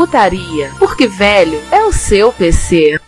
[0.00, 2.98] Retrocomputaria, porque velho é o seu PC.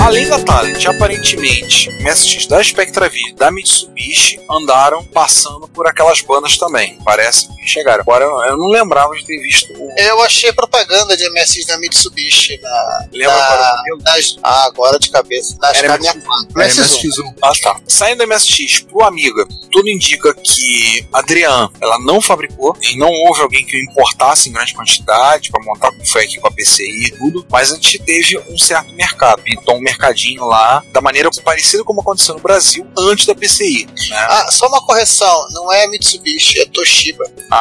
[0.00, 6.98] Além da Talent, aparentemente, MSX da Spectravid da Mitsubishi andaram passando por aquelas bandas também.
[7.04, 8.00] Parece que chegaram.
[8.02, 9.90] Agora eu não lembrava de ter visto o.
[9.98, 13.06] Eu achei propaganda de MSX da Mitsubishi na.
[13.12, 15.56] Lembra na, agora nas- Ah, agora de cabeça.
[15.60, 17.34] Nas Era Era MSX1.
[17.42, 17.80] Ah, tá.
[17.86, 23.10] Saindo da MSX pro Amiga, tudo indica que a Adrian, ela não fabricou e não
[23.10, 26.50] houve alguém que o importasse em grande quantidade para montar como foi aqui com a
[26.50, 29.42] PCI e tudo, mas a gente teve um certo mercado.
[29.46, 33.86] Então, um mercadinho lá, da maneira parecida como aconteceu no Brasil antes da PCI.
[33.86, 34.16] Né?
[34.28, 37.24] Ah, só uma correção, não é Mitsubishi, é Toshiba.
[37.50, 37.59] Ah,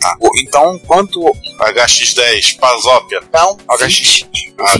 [0.00, 0.16] tá.
[0.20, 1.20] Bom, Então, quanto
[1.60, 3.20] HX10, Pazópia.
[3.32, 4.26] Não, HX,
[4.58, 4.74] Ah,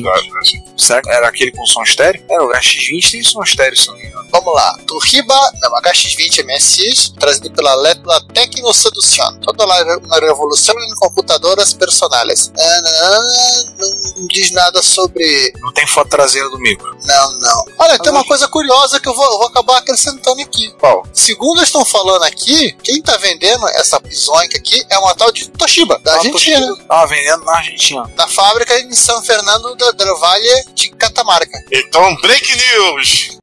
[1.09, 2.23] Era aquele com som estéreo?
[2.29, 4.27] Era o HX20 tem som estéreo, se não me engano.
[4.31, 4.77] Vamos lá.
[4.87, 9.39] Toshiba, não, HX20 MSX, trazido pela Letla Tecno Seduction.
[9.43, 12.51] Toda lá uma revolução em computadoras personais.
[12.59, 15.53] Ah, não, diz nada sobre.
[15.61, 16.97] Não tem foto traseira do micro.
[17.05, 17.65] Não, não.
[17.79, 20.71] Olha, tem uma coisa curiosa que eu vou, eu vou acabar acrescentando aqui.
[20.81, 21.07] Qual?
[21.13, 25.49] Segundo eles estão falando aqui, quem tá vendendo essa bizonca aqui é uma tal de
[25.51, 26.61] Toshiba, da Ah, Argentina.
[26.67, 28.11] Toshiba Tava vendendo na Argentina.
[28.17, 31.59] Da fábrica em São Fernando do, do Valle de Catamarca.
[31.73, 33.39] Então, break news!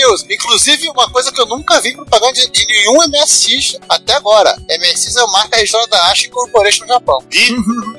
[0.00, 0.24] News!
[0.28, 4.56] Inclusive, uma coisa que eu nunca vi propaganda de, de nenhum MSX até agora.
[4.68, 7.22] MSX é uma marca registrada da Ashi Corporation no Japão.
[7.32, 7.50] E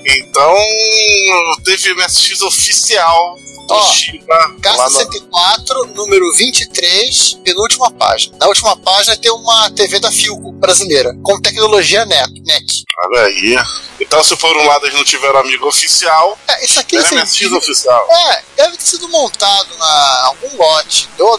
[0.07, 0.55] então
[1.63, 5.11] teve MSX oficial Toshiba lá Casta no...
[5.13, 8.35] 104, número 23, penúltima página.
[8.39, 12.41] Na última página tem uma TV da Filco brasileira, com tecnologia NEC.
[12.45, 12.83] NEC.
[13.05, 13.55] Olha aí.
[13.99, 17.15] Então, se por um lado eles não tiveram amigo oficial, É, isso aqui era assim,
[17.15, 18.07] MSX oficial.
[18.11, 21.37] É, deve ter sido montado na algum lote do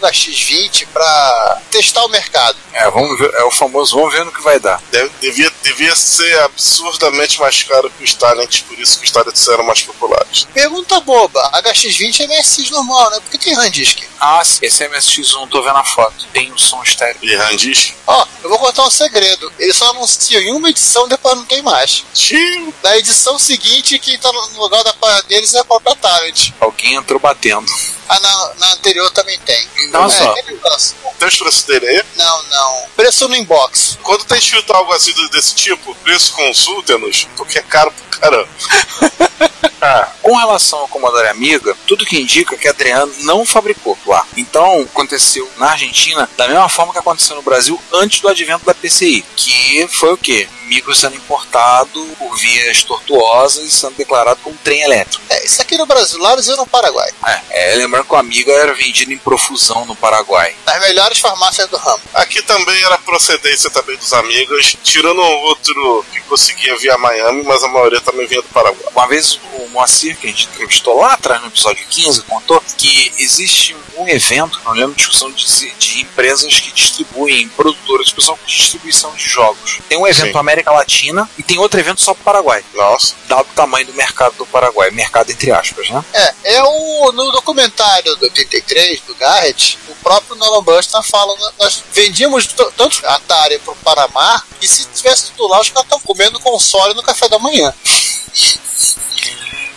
[0.53, 2.57] HX20 para testar o mercado.
[2.73, 4.81] É, vamos ver, é o famoso vamos ver no que vai dar.
[4.91, 9.47] Deve- devia, devia ser absurdamente mais caro que os Talents, por isso que os Talents
[9.47, 10.47] eram mais populares.
[10.53, 13.19] Pergunta boba: HX20 é MSX normal, né?
[13.19, 13.99] Por que tem Randisk?
[14.19, 16.25] Ah, sim, esse MSX1, tô vendo a foto.
[16.31, 17.17] Tem o som estéreo.
[17.21, 17.93] E Randisk?
[18.07, 21.61] Ó, eu vou contar um segredo: eles só anunciam em uma edição, depois não tem
[21.61, 22.03] mais.
[22.13, 22.73] Tio!
[22.83, 24.93] Na edição seguinte, quem tá no lugar da
[25.27, 26.51] deles é a própria Talent.
[26.59, 27.71] Alguém entrou batendo.
[28.07, 29.67] Ah, na, na anterior também tem.
[29.79, 30.43] Então, é.
[31.17, 32.03] Tem os preços dele aí?
[32.15, 32.85] Não, não.
[32.95, 33.97] Preço no inbox.
[34.03, 38.49] Quando tem escrito algo assim desse tipo, preço consulta-nos, porque é caro pro caramba.
[40.21, 44.25] Com relação ao Commodore Amiga, tudo que indica que a Adriano não fabricou lá.
[44.37, 48.73] Então, aconteceu na Argentina da mesma forma que aconteceu no Brasil antes do advento da
[48.73, 50.47] PCI, que foi o quê?
[50.63, 55.23] Micro sendo importado por vias tortuosas e sendo declarado como trem elétrico.
[55.29, 57.11] É, isso aqui no Brasil, lá eles iam no Paraguai.
[57.25, 60.55] É, é, lembrando que o Amiga era vendido em profusão no Paraguai.
[60.65, 62.01] Nas melhores farmácias do ramo.
[62.13, 67.63] aqui também era procedência também dos amigos, tirando um outro que conseguia via Miami, mas
[67.63, 68.91] a maioria também vinha do Paraguai.
[68.91, 73.11] Uma vez o Moacir, que a gente entrevistou lá atrás no episódio 15, contou que
[73.17, 75.45] existe um evento, não lembro, discussão de,
[75.75, 79.79] de empresas que distribuem, produtoras, pessoal de distribuição de jogos.
[79.89, 80.33] Tem um evento Sim.
[80.33, 83.85] na América Latina e tem outro evento só para o Paraguai, Nossa, dado o tamanho
[83.87, 86.03] do mercado do Paraguai, mercado entre aspas, né?
[86.13, 91.53] É, é o, no documentário do 83, do Garrett, o próprio Nolan Buster fala, "Nós-
[91.59, 92.47] nós vendíamos
[92.77, 97.03] tanto Atari pro Panamá, e se tivesse tudo lá, os caras estão comendo console no
[97.03, 97.73] café da manhã.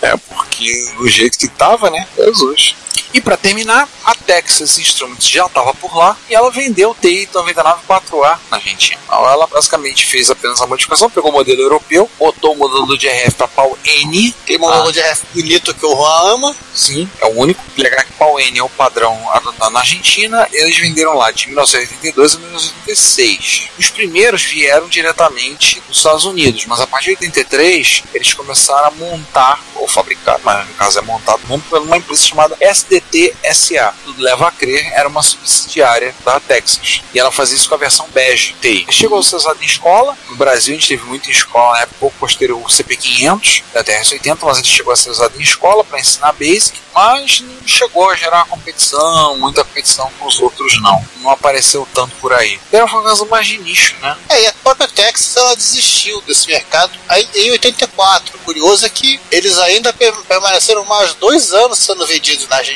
[0.06, 2.06] É, porque do jeito que tava, né?
[2.16, 2.76] Jesus.
[3.12, 7.28] E para terminar, a Texas Instruments já estava por lá e ela vendeu o TI
[7.32, 9.00] 99 4A na Argentina.
[9.04, 13.08] Então ela basicamente fez apenas a modificação, pegou o modelo europeu, botou o modelo de
[13.08, 14.34] RF para pau N.
[14.44, 16.56] Tem um modelo de RF bonito que o Juan ama.
[16.74, 17.62] Sim, é o único.
[17.76, 20.48] Legal que pau N é o padrão adotado na Argentina.
[20.52, 23.68] Eles venderam lá de 1982 a 1986.
[23.78, 28.90] Os primeiros vieram diretamente dos Estados Unidos, mas a partir de 83 eles começaram a
[28.90, 32.56] montar ou fabricado, mas no caso é montado por uma empresa chamada
[32.90, 33.94] SDT SA.
[34.04, 37.00] Tudo leva a crer, era uma subsidiária da Texas.
[37.12, 38.86] E ela fazia isso com a versão bege TI.
[38.90, 40.16] Chegou a ser usado em escola.
[40.28, 43.82] No Brasil a gente teve muito em escola na época, pouco posterior o CP500 da
[43.84, 48.08] TRS-80, mas ele chegou a ser usado em escola para ensinar Basic, mas não chegou
[48.10, 51.04] a gerar competição, muita competição com os outros não.
[51.20, 52.58] Não apareceu tanto por aí.
[52.72, 54.16] Era uma coisa mais de nicho, né?
[54.28, 58.36] É, e a própria Texas ela desistiu desse mercado aí, em 84.
[58.36, 62.75] O curioso é que eles ainda per- permaneceram mais dois anos sendo vendidos na Argentina.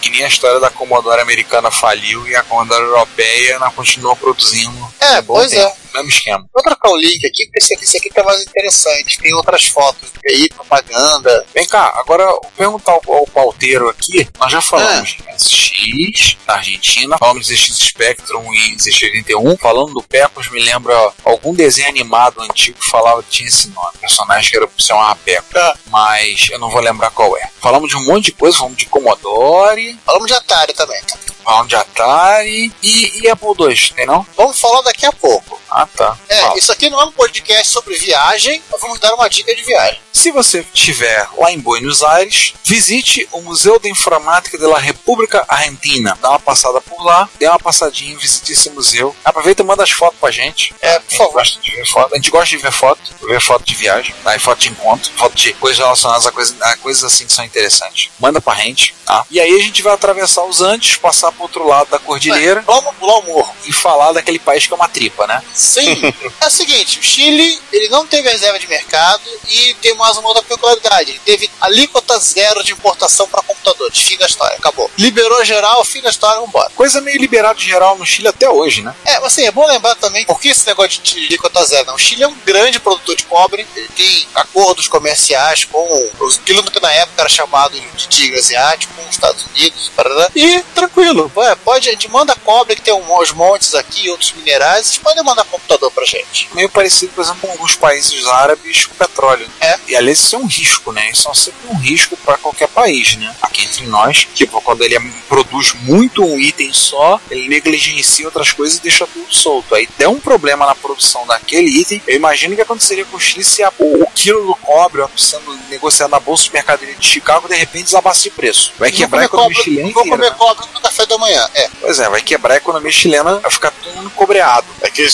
[0.00, 4.94] Que nem a história da Commodore americana faliu e a Commodore europeia não continuou produzindo.
[5.00, 5.66] É, um pois tempo.
[5.66, 5.87] é.
[5.94, 6.44] Mesmo esquema.
[6.52, 9.18] Vou trocar o link aqui, porque esse aqui, esse aqui tá mais interessante.
[9.18, 11.46] Tem outras fotos aí, propaganda.
[11.54, 12.24] Vem cá, agora
[12.56, 14.28] perguntar ao, ao pauteiro aqui.
[14.38, 19.58] Nós já falamos de SX da Argentina, falamos de ZX Spectrum e ZX81.
[19.58, 23.98] Falando do Pecos, me lembra algum desenho animado antigo que falava que tinha esse nome.
[24.00, 25.48] Personagem que era se chamava Pecos.
[25.86, 27.48] Mas eu não vou lembrar qual é.
[27.60, 31.00] Falamos de um monte de coisa, falamos de Commodore, Falamos de Atari também.
[31.02, 31.18] tá?
[31.44, 34.26] falamos de Atari e, e Apple II, tem não?
[34.36, 35.58] Vamos falar daqui a pouco.
[35.70, 36.16] Ah, tá.
[36.28, 39.62] É, isso aqui não é um podcast sobre viagem, mas vamos dar uma dica de
[39.62, 40.00] viagem.
[40.12, 46.18] Se você estiver lá em Buenos Aires, visite o Museu de Informática da República Argentina.
[46.20, 49.14] Dá uma passada por lá, dê uma passadinha, visite esse museu.
[49.24, 50.74] Aproveita e manda as fotos pra gente.
[50.80, 51.32] É, A por gente favor.
[51.34, 52.12] gosta de ver foto.
[52.14, 54.34] A gente gosta de ver foto, ver foto de viagem, tá?
[54.34, 57.44] E foto de encontro, foto de coisas relacionadas a, coisa, a coisas assim que são
[57.44, 58.10] interessantes.
[58.18, 59.24] Manda pra gente, tá?
[59.30, 62.94] E aí a gente vai atravessar os Andes, passar pro outro lado da cordilheira Vamos
[62.96, 63.54] pular o morro.
[63.64, 65.42] e falar daquele país que é uma tripa, né?
[65.58, 66.02] Sim.
[66.40, 70.28] é o seguinte, o Chile, ele não teve reserva de mercado e tem mais uma
[70.28, 71.10] outra peculiaridade.
[71.10, 73.98] Ele teve alíquota zero de importação para computadores.
[73.98, 74.90] Fim da história, acabou.
[74.96, 76.70] Liberou geral, fim da história, vambora.
[76.74, 78.94] Coisa meio liberado geral no Chile até hoje, né?
[79.04, 81.86] É, mas assim, é bom lembrar também, por que esse negócio de alíquota zero?
[81.86, 81.94] Não?
[81.94, 86.62] O Chile é um grande produtor de cobre, ele tem acordos comerciais com os aquilo
[86.70, 90.30] que na época era chamado de tigre asiático, com os Estados Unidos, parará.
[90.34, 91.30] e tranquilo,
[91.64, 95.44] pode, a gente manda cobre que tem uns montes aqui, outros minerais, vocês podem mandar
[95.48, 96.48] computador pra gente.
[96.54, 99.46] meio parecido, por exemplo, com alguns países árabes com petróleo.
[99.60, 99.78] É.
[99.88, 101.10] E aliás, isso é um risco, né?
[101.10, 103.34] Isso é sempre um risco para qualquer país, né?
[103.42, 104.98] Aqui entre nós, tipo, quando ele
[105.28, 109.74] produz muito um item só, ele negligencia outras coisas e deixa tudo solto.
[109.74, 113.44] Aí der um problema na produção daquele item, eu imagino que aconteceria com o Chile
[113.44, 117.48] se a- o, o quilo do cobre sendo negociado na Bolsa de Mercadoria de Chicago
[117.48, 118.72] de repente desabasse de preço.
[118.78, 120.36] Vai quebrar a economia cobre, chilena vou comer né?
[120.38, 121.48] cobre no café da manhã.
[121.54, 124.66] É, Pois é, vai quebrar a economia chilena, vai ficar todo mundo cobreado.
[124.80, 125.06] É que,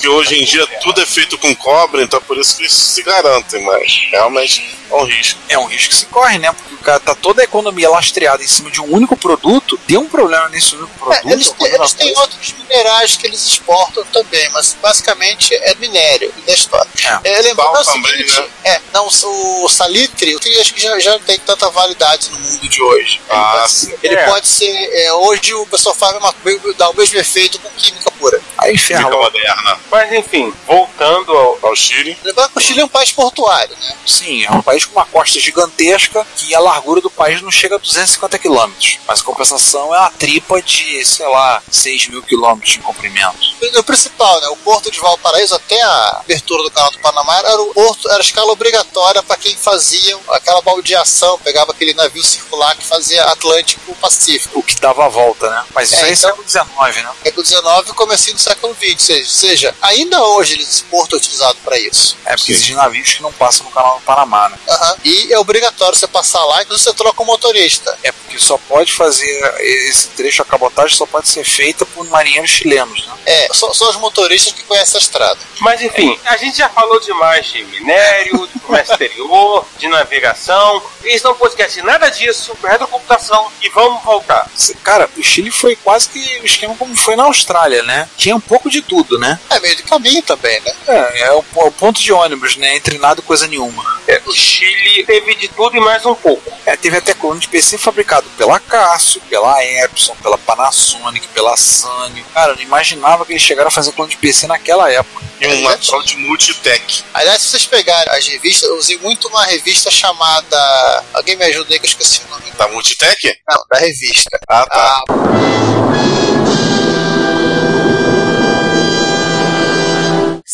[0.00, 3.02] que hoje em dia tudo é feito com cobre, então por isso que eles se
[3.02, 5.40] garantem, mas realmente é um risco.
[5.48, 6.52] é um risco que se corre, né?
[6.52, 10.00] Porque o cara tá toda a economia lastreada em cima de um único produto, deu
[10.00, 11.32] um problema nesse único É, produto.
[11.32, 12.20] eles, ou têm, alguma eles têm coisa.
[12.20, 16.90] outros minerais que eles exportam também, mas basicamente é minério da história.
[17.24, 17.30] É.
[17.38, 18.48] É, lembrando Sal o também, seguinte, né?
[18.64, 22.68] é, não, o salitre, eu acho que já, já não tem tanta validade no mundo
[22.68, 23.20] de hoje.
[23.28, 23.86] Ele Ah, pode sim.
[23.90, 24.24] ser, ele É.
[24.26, 26.34] pode ser é, hoje o pessoal faz uma,
[26.76, 28.40] dá o mesmo efeito com química pura.
[28.58, 29.78] Aí ferra moderna.
[29.90, 31.58] Mas enfim, voltando ao.
[31.62, 32.16] Ao Chile.
[32.24, 33.94] Lembrando que o Chile é um país portuário, né?
[34.06, 37.76] Sim, é um país com uma costa gigantesca que a largura do país não chega
[37.76, 38.98] a 250 quilômetros.
[39.06, 43.38] Mas a compensação é uma tripa de, sei lá, 6 mil quilômetros de comprimento.
[43.76, 44.48] O principal, né?
[44.48, 48.18] O porto de Valparaíso até a abertura do canal do Panamá era o porto, era
[48.18, 53.94] a escala obrigatória para quem fazia aquela baldeação, pegava aquele navio circular que fazia Atlântico
[53.96, 54.58] Pacífico.
[54.58, 55.64] O que dava a volta, né?
[55.74, 57.10] Mas isso É, aí é então- século XIX, né?
[57.22, 61.14] século XIX e comecinho do século XX, ou seja, ou seja, ainda hoje esse porto
[61.14, 62.16] é utilizado para isso.
[62.24, 62.52] É porque Sim.
[62.52, 64.58] existem navios que não passam no canal do Panamá, né?
[64.68, 64.96] Aham.
[65.04, 67.98] E é obrigatório você passar lá, inclusive você troca o motorista.
[68.02, 72.50] É porque só pode fazer esse trecho, a cabotagem só pode ser feita por marinheiros
[72.50, 73.14] chilenos, né?
[73.26, 75.38] É, só, só os motoristas que conhecem a estrada.
[75.60, 80.82] Mas enfim, a gente já falou demais de minério, de comércio exterior, de navegação.
[81.04, 84.50] Isso não podcast nada disso, retrocomputação e vamos voltar.
[84.82, 88.08] Cara, o Chile foi quase que o esquema como foi na Austrália, né?
[88.16, 89.38] Tinha um pouco de tudo, né?
[89.50, 90.72] É meio de caminho também, né?
[90.86, 92.76] É, é o, o ponto de ônibus, né?
[92.76, 93.97] Entre nada e coisa nenhuma.
[94.08, 96.50] É, o Chile teve de tudo e mais um pouco.
[96.64, 102.24] É, teve até clone de PC fabricado pela Casio, pela Epson, pela Panasonic, pela Sanyo.
[102.32, 105.22] Cara, eu não imaginava que eles chegaram a fazer clone de PC naquela época.
[105.38, 107.04] E lateral de multitech.
[107.12, 111.04] Aliás, se vocês pegarem as revistas, eu usei muito uma revista chamada.
[111.12, 112.50] Alguém me ajuda aí que eu esqueci o nome.
[112.52, 113.38] Da multitech?
[113.46, 114.40] Não, da revista.
[114.48, 115.04] Ah, tá.
[115.06, 116.27] Ah,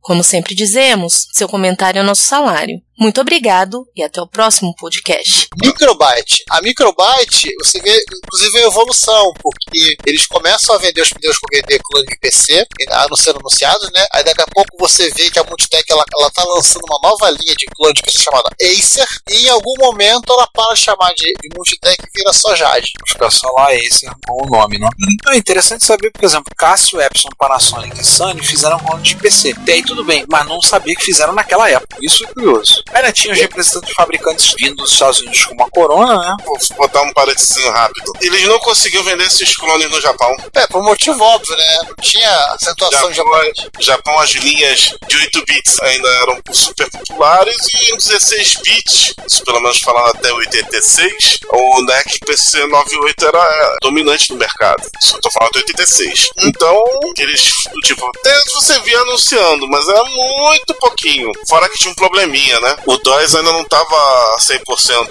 [0.00, 2.80] Como sempre dizemos, seu comentário é nosso salário.
[3.00, 5.48] Muito obrigado e até o próximo podcast.
[5.56, 6.44] Microbyte.
[6.50, 11.46] A Microbyte, você vê, inclusive, a evolução, porque eles começam a vender os pneus com
[11.50, 12.66] vender clone de PC,
[13.08, 14.06] não sendo anunciados, né?
[14.12, 17.30] Aí daqui a pouco você vê que a Multitech ela, ela tá lançando uma nova
[17.30, 21.14] linha de clone de PC chamada Acer, e em algum momento ela para de chamar
[21.14, 22.92] de, de Multitech e vira só Jade.
[23.08, 24.88] Fica só lá Acer com o nome, né?
[25.14, 29.54] Então é interessante saber, por exemplo, Casio, Epson, Panasonic e Sony fizeram clone de PC.
[29.66, 31.96] E aí tudo bem, mas não sabia que fizeram naquela época.
[32.02, 32.82] Isso é curioso.
[32.92, 36.36] Ainda tinha os representantes de fabricantes vindo dos Estados Unidos como a Corona, né?
[36.44, 38.12] Vou botar um parênteses rápido.
[38.20, 40.34] Eles não conseguiam vender esses clones no Japão.
[40.54, 41.78] É, por motivo óbvio, né?
[41.88, 43.70] Não tinha acentuação Japão, japonesa.
[43.80, 49.44] Japão, as linhas de 8 bits ainda eram super populares e em 16 bits, isso
[49.44, 54.82] pelo menos falando até 86, o NEC PC 98 era é, dominante no mercado.
[55.14, 56.30] Eu tô falando de 86.
[56.44, 56.84] Então,
[57.18, 57.52] eles,
[57.84, 61.30] tipo, até você via anunciando, mas era muito pouquinho.
[61.48, 62.76] Fora que tinha um probleminha, né?
[62.86, 65.08] O DOS ainda não tava 100%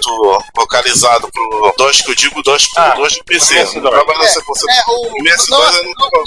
[0.56, 3.54] localizado pro DOS que eu digo, DOS pro Ah, DOS de PC.
[3.62, 4.70] o Não tava 100%.
[4.70, 6.20] É, o, MS2 não, ainda não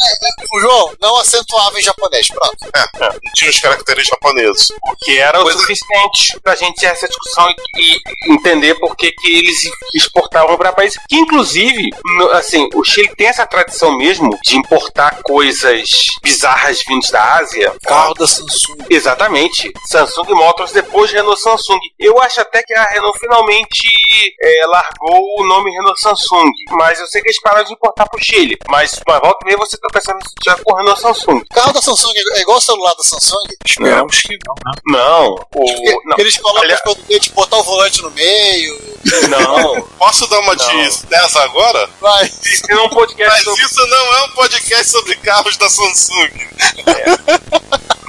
[0.53, 2.57] o João não acentuava em japonês, pronto.
[2.75, 4.67] É, não tinha os caracteres japoneses.
[5.03, 7.55] que era o Coisa- suficiente pra gente ter essa discussão e,
[7.95, 9.57] e entender por que, que eles
[9.95, 15.21] exportavam para países que, inclusive, no- assim, o Chile tem essa tradição mesmo de importar
[15.23, 15.83] coisas
[16.21, 17.73] bizarras vindas da Ásia.
[17.85, 18.77] Carro da Samsung.
[18.89, 19.71] Exatamente.
[19.89, 21.79] Samsung Motors, depois Renault Samsung.
[21.99, 23.81] Eu acho até que a Renault finalmente
[24.41, 26.51] é, largou o nome Renault Samsung.
[26.71, 28.57] Mas eu sei que eles pararam de importar pro Chile.
[28.69, 31.37] Mas, mas volta e meia você tá pensando já com Renault Samsung.
[31.37, 33.43] O carro da Samsung é igual o celular da Samsung.
[33.65, 34.81] Esperamos que não, né?
[34.87, 35.35] Não.
[35.55, 36.15] O, não.
[36.17, 38.93] Eles colocam Olha- os produtos de botar o volante no meio.
[39.29, 39.81] Não.
[39.97, 40.75] Posso dar uma de Não.
[41.09, 41.89] 10 agora?
[41.99, 42.25] Vai.
[42.25, 45.69] Isso não é um podcast Mas sobre isso não é um podcast sobre carros da
[45.69, 46.29] Samsung.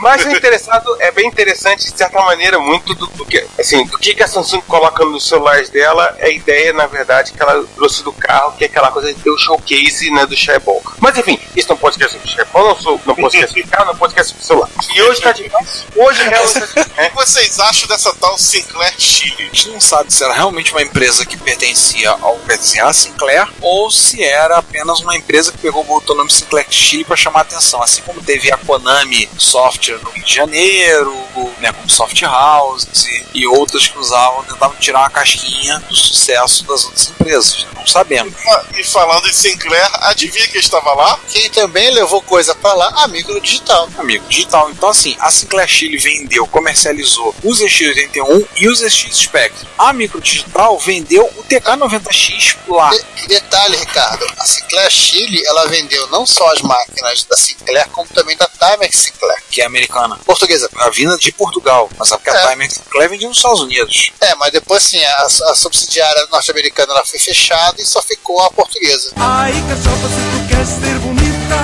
[0.05, 3.97] Mas o interessado é bem interessante, de certa maneira, muito do, do que assim, do
[3.97, 6.15] que, a Samsung coloca nos celulares dela.
[6.19, 9.19] É a ideia, na verdade, que ela trouxe do carro, que é aquela coisa de
[9.19, 10.83] ter o showcase né, do Shareball.
[11.01, 13.85] Mas enfim, isso não é um podcast sobre Shareball, não sou não podcast sobre carro,
[13.87, 14.69] não é um podcast sobre celular.
[14.95, 15.87] E hoje tá difícil.
[15.97, 16.83] Hoje realmente tá difícil.
[16.83, 19.35] O que vocês acham dessa tal Sinclair Chile?
[19.39, 23.49] A gente não sabe se era realmente uma empresa que pertencia ao pertencia à Sinclair
[23.63, 27.41] ou se era apenas uma empresa que pegou botou o nome Sinclair Chile para chamar
[27.41, 31.15] a atenção, assim como teve a Konami Software no Rio de Janeiro,
[31.59, 36.65] né, como Soft House e, e outras que usavam, tentavam tirar uma casquinha do sucesso
[36.65, 37.67] das outras empresas.
[37.75, 38.33] Não sabemos.
[38.77, 41.19] E falando em Sinclair, adivinha quem estava lá?
[41.29, 43.89] Quem também levou coisa pra lá, a Micro Digital.
[43.99, 44.71] Amigo digital.
[44.71, 49.67] Então, assim, a Sinclair Chile vendeu, comercializou os ZX81 e os ZX Spectrum.
[49.79, 52.91] A Micro Digital vendeu o TK90X lá.
[52.91, 58.09] De- detalhe, Ricardo, a Sinclair Chile, ela vendeu não só as máquinas da Sinclair, como
[58.09, 59.43] também da Timex Sinclair.
[59.51, 59.84] que é americana.
[60.25, 60.69] Portuguesa.
[60.79, 62.49] A vinda de Portugal, mas a É.
[62.51, 64.11] Timex Sinclair vendia nos Estados Unidos.
[64.21, 68.51] É, mas depois sim, a, a subsidiária norte-americana ela foi fechada e só ficou a
[68.51, 69.13] portuguesa.
[69.17, 71.57] Ai, cachopa, se tu queres ser bonita,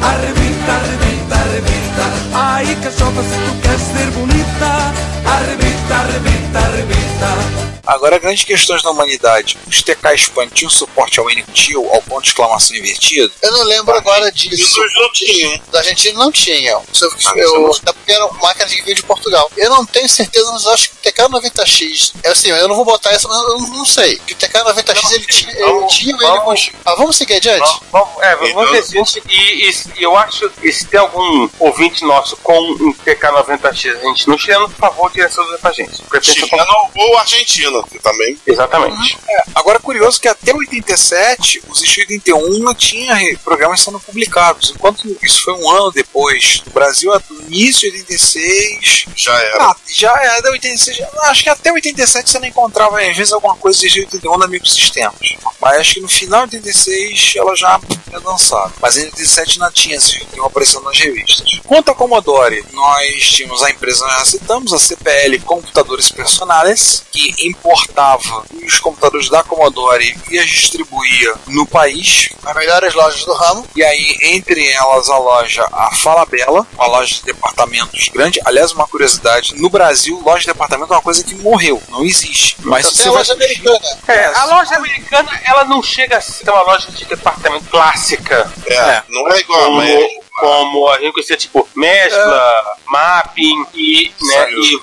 [0.00, 2.34] arrebita, arrebita, arrebita.
[2.34, 4.92] Ai, cachopa, se tu queres ser bonita,
[5.26, 7.61] arrebita, arrebita, arrebita.
[7.94, 9.58] Agora, grandes questões da humanidade.
[9.66, 13.32] Os TK Span tinham suporte ao NTIL, ao ponto de exclamação invertido?
[13.42, 14.62] Eu não lembro agora disso.
[14.62, 15.60] Isso não tinham.
[15.70, 16.78] Da Argentina não tinha.
[16.92, 19.50] Isso, Ah, eu, isso não- até porque eram máquinas que vinham de Portugal.
[19.56, 22.12] Eu não tenho certeza, mas eu acho que o TK90X.
[22.22, 24.16] Eu, assim, eu não vou botar isso, mas eu não, não sei.
[24.18, 27.60] Que o TK90X ele tinha, ele Vamos- tinha ele vamos- Ah, vamos seguir adiante?
[27.90, 30.98] Vamos, vamos- é, vamos Então- ver se e, e- e eu acho que se tem
[31.00, 35.58] algum ouvinte nosso com um TK90X, a gente não chileno, por favor, tire essa dúvida
[35.58, 35.92] pra gente.
[36.22, 38.38] Chileno ou Argentina, também.
[38.46, 39.18] Exatamente.
[39.54, 45.54] Agora, curioso que até 87, os X81 não tinha programas sendo publicados, enquanto isso foi
[45.54, 46.62] um ano depois.
[46.66, 49.64] No Brasil, no início de 86, Já era.
[49.64, 50.96] Ah, já é da 86.
[50.96, 54.46] já- Acho que até 87 você não encontrava, às vezes, alguma coisa de 81 na
[54.46, 55.14] microsistemas.
[55.60, 58.72] Mas acho que no final de 86 ela já tinha lançado.
[58.80, 61.60] Mas em 87 não tinha, assim, tinha aparecendo nas revistas.
[61.64, 67.52] Quanto a Commodore, nós tínhamos a empresa, nós citamos, a CPL Computadores Personales, que em
[67.62, 72.28] importava os computadores da Commodore e as distribuía no país.
[72.44, 73.64] As melhores lojas do ramo.
[73.76, 78.40] E aí, entre elas, a loja A Falabella, uma loja de departamentos grande.
[78.44, 82.56] Aliás, uma curiosidade: no Brasil, loja de departamento é uma coisa que morreu, não existe.
[82.60, 83.18] Mas se Até você a vai.
[83.18, 83.80] loja americana.
[84.08, 88.52] É, a loja americana, ela não chega a ser uma loja de departamento clássica.
[88.66, 89.02] É, É.
[89.08, 90.21] não é igual a México.
[90.34, 94.80] Como a gente conhecia, tipo, mescla, mapping e, né, e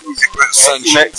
[0.51, 1.09] Santis, né,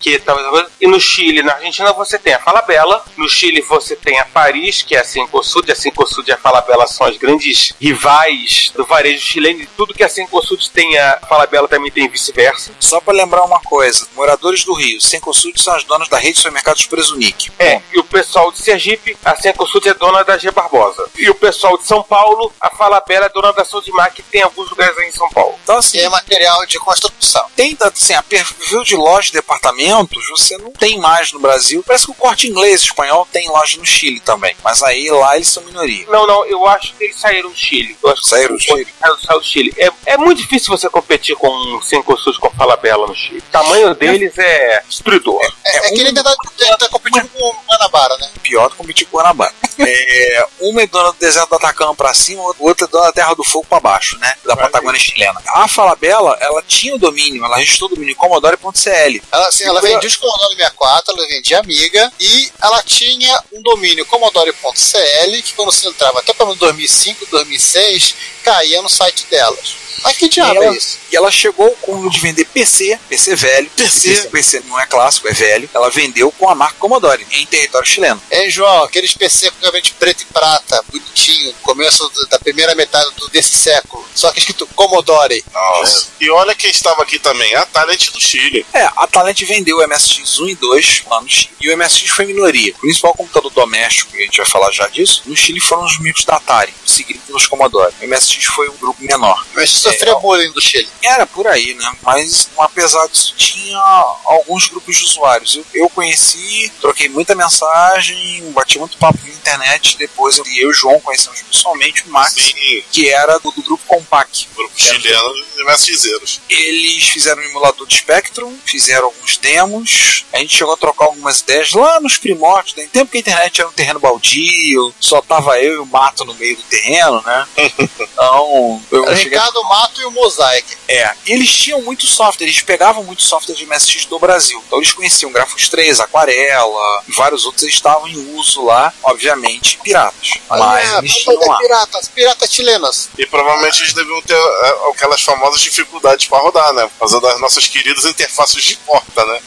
[0.00, 4.18] que talvez e no Chile, na Argentina você tem a Falabella, no Chile você tem
[4.18, 8.72] a Paris, que é a Cencosud, a Cencosud e a Falabella são as grandes rivais
[8.74, 12.72] do varejo chileno, e tudo que a Cencosud tem, a Falabella também tem vice-versa.
[12.80, 16.38] Só para lembrar uma coisa: moradores do Rio, Sencosud são as donas da rede de
[16.38, 17.52] supermercados Presunic.
[17.58, 21.08] É, e o pessoal de Sergipe, a Cencosud é dona da G Barbosa.
[21.16, 24.70] E o pessoal de São Paulo, a Falabella é dona da Soudimar, que tem alguns
[24.70, 25.58] lugares aí em São Paulo.
[25.64, 27.44] Então, assim, E é material de construção.
[27.56, 31.82] tem assim, a perfil de loja de departamentos, você não tem mais no Brasil.
[31.86, 34.54] Parece que o corte inglês espanhol tem loja no Chile também.
[34.62, 36.06] Mas aí lá eles são minoria.
[36.08, 37.96] Não, não, eu acho que eles saíram do Chile.
[38.02, 38.86] Eu acho que Saíram do Chile?
[39.00, 39.74] Saiu, saiu do Chile.
[39.76, 43.38] É, é muito difícil você competir com um Cencosud com Falabella no Chile.
[43.38, 45.40] O tamanho deles é destruidor.
[45.64, 46.36] É, é um- que ele ainda tá,
[46.78, 48.30] tá competindo com o Guanabara, né?
[48.42, 49.52] Pior do que competir com o Guanabara.
[49.84, 53.44] É, uma é dona do deserto do Atacama pra cima, outra é da Terra do
[53.44, 54.34] Fogo pra baixo, né?
[54.44, 55.40] Da Patagônia chilena.
[55.54, 59.22] A Falabella, ela tinha o domínio, ela registrou o domínio Commodore.cl.
[59.32, 64.06] Ela, assim, ela vendia os Commodore 64, ela vendia Amiga e ela tinha um domínio
[64.06, 69.81] Commodore.cl que quando você entrava até pelo 2005, 2006, caía no site delas.
[70.02, 70.98] Mas que E diabo ela, é isso?
[71.10, 75.28] e ela chegou com o de vender PC, PC velho, PC, PC não é clássico,
[75.28, 75.68] é velho.
[75.74, 78.20] Ela vendeu com a marca Commodore em território chileno.
[78.30, 78.82] Hein, João?
[78.84, 84.04] Aqueles PC realmente preto e prata, bonitinho, começo da primeira metade do- desse século.
[84.14, 85.44] Só que escrito Commodore.
[85.52, 86.08] Nossa.
[86.20, 88.66] E olha quem estava aqui também, a Talent do Chile.
[88.74, 91.50] É, a Talent vendeu o MSX 1 e 2 lá no Chile.
[91.60, 92.72] E o MSX foi minoria.
[92.74, 95.98] O principal computador doméstico, e a gente vai falar já disso, no Chile foram os
[96.00, 97.94] micros da Atari, seguido pelos Commodore.
[98.00, 99.46] O MSX foi um grupo menor.
[99.54, 100.88] Mas sofria bullying do Chile.
[101.02, 101.92] Era por aí, né?
[102.02, 103.78] Mas apesar disso, tinha
[104.24, 105.56] alguns grupos de usuários.
[105.56, 109.96] Eu, eu conheci, troquei muita mensagem, bati muito papo na internet.
[109.98, 113.62] Depois eu, eu e o João conhecemos pessoalmente o Max, Sim, que era do, do
[113.62, 114.48] grupo Compact.
[114.54, 116.40] grupo chileno de MSXeros.
[116.48, 120.24] Eles fizeram um emulador de Spectrum, fizeram alguns demos.
[120.32, 122.84] A gente chegou a trocar algumas ideias lá nos primórdios, né?
[122.84, 126.24] em tempo que a internet era um terreno baldio, só tava eu e o mato
[126.24, 127.46] no meio do terreno, né?
[128.12, 129.38] Então, eu Era cheguei
[129.72, 130.76] a Ricardo Mato e o Mosaic.
[130.88, 134.62] é, eles tinham muito software, eles pegavam muito software de MSX do Brasil.
[134.66, 139.78] Então eles conheciam Grafos 3, Aquarela e vários outros eles estavam em uso lá, obviamente,
[139.82, 140.34] piratas.
[140.48, 141.58] Mas Ah, eles lá.
[141.58, 143.08] piratas, piratas chilenos.
[143.18, 146.82] E provavelmente eles deviam ter é, aquelas famosas dificuldades para rodar, né?
[146.82, 149.40] Por causa das nossas queridas interfaces de porta, né?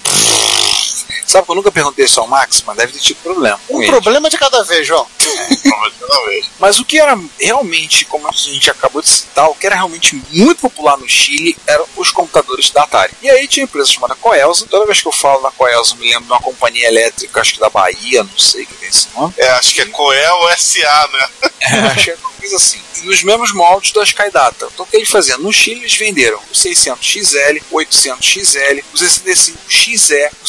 [1.25, 3.59] Sabe que eu nunca perguntei isso ao Max, mas deve ter tido problema.
[3.69, 3.91] Um ele.
[3.91, 5.07] problema de cada vez, João.
[5.17, 6.45] Provavelmente cada vez.
[6.59, 10.21] Mas o que era realmente, como a gente acabou de citar, o que era realmente
[10.31, 13.13] muito popular no Chile eram os computadores da Atari.
[13.21, 14.65] E aí tinha uma empresa chamada Coelza.
[14.67, 17.53] Toda vez que eu falo na Coelza, eu me lembro de uma companhia elétrica, acho
[17.53, 19.33] que da Bahia, não sei que tem esse nome.
[19.37, 21.29] É, acho que é Coel SA, né?
[21.61, 22.79] É, achei uma coisa assim.
[22.97, 24.69] E nos mesmos moldes da Skydata.
[24.73, 25.39] Então o que eles faziam?
[25.39, 30.45] No Chile eles venderam o 600XL, o 800XL, o 65XE, o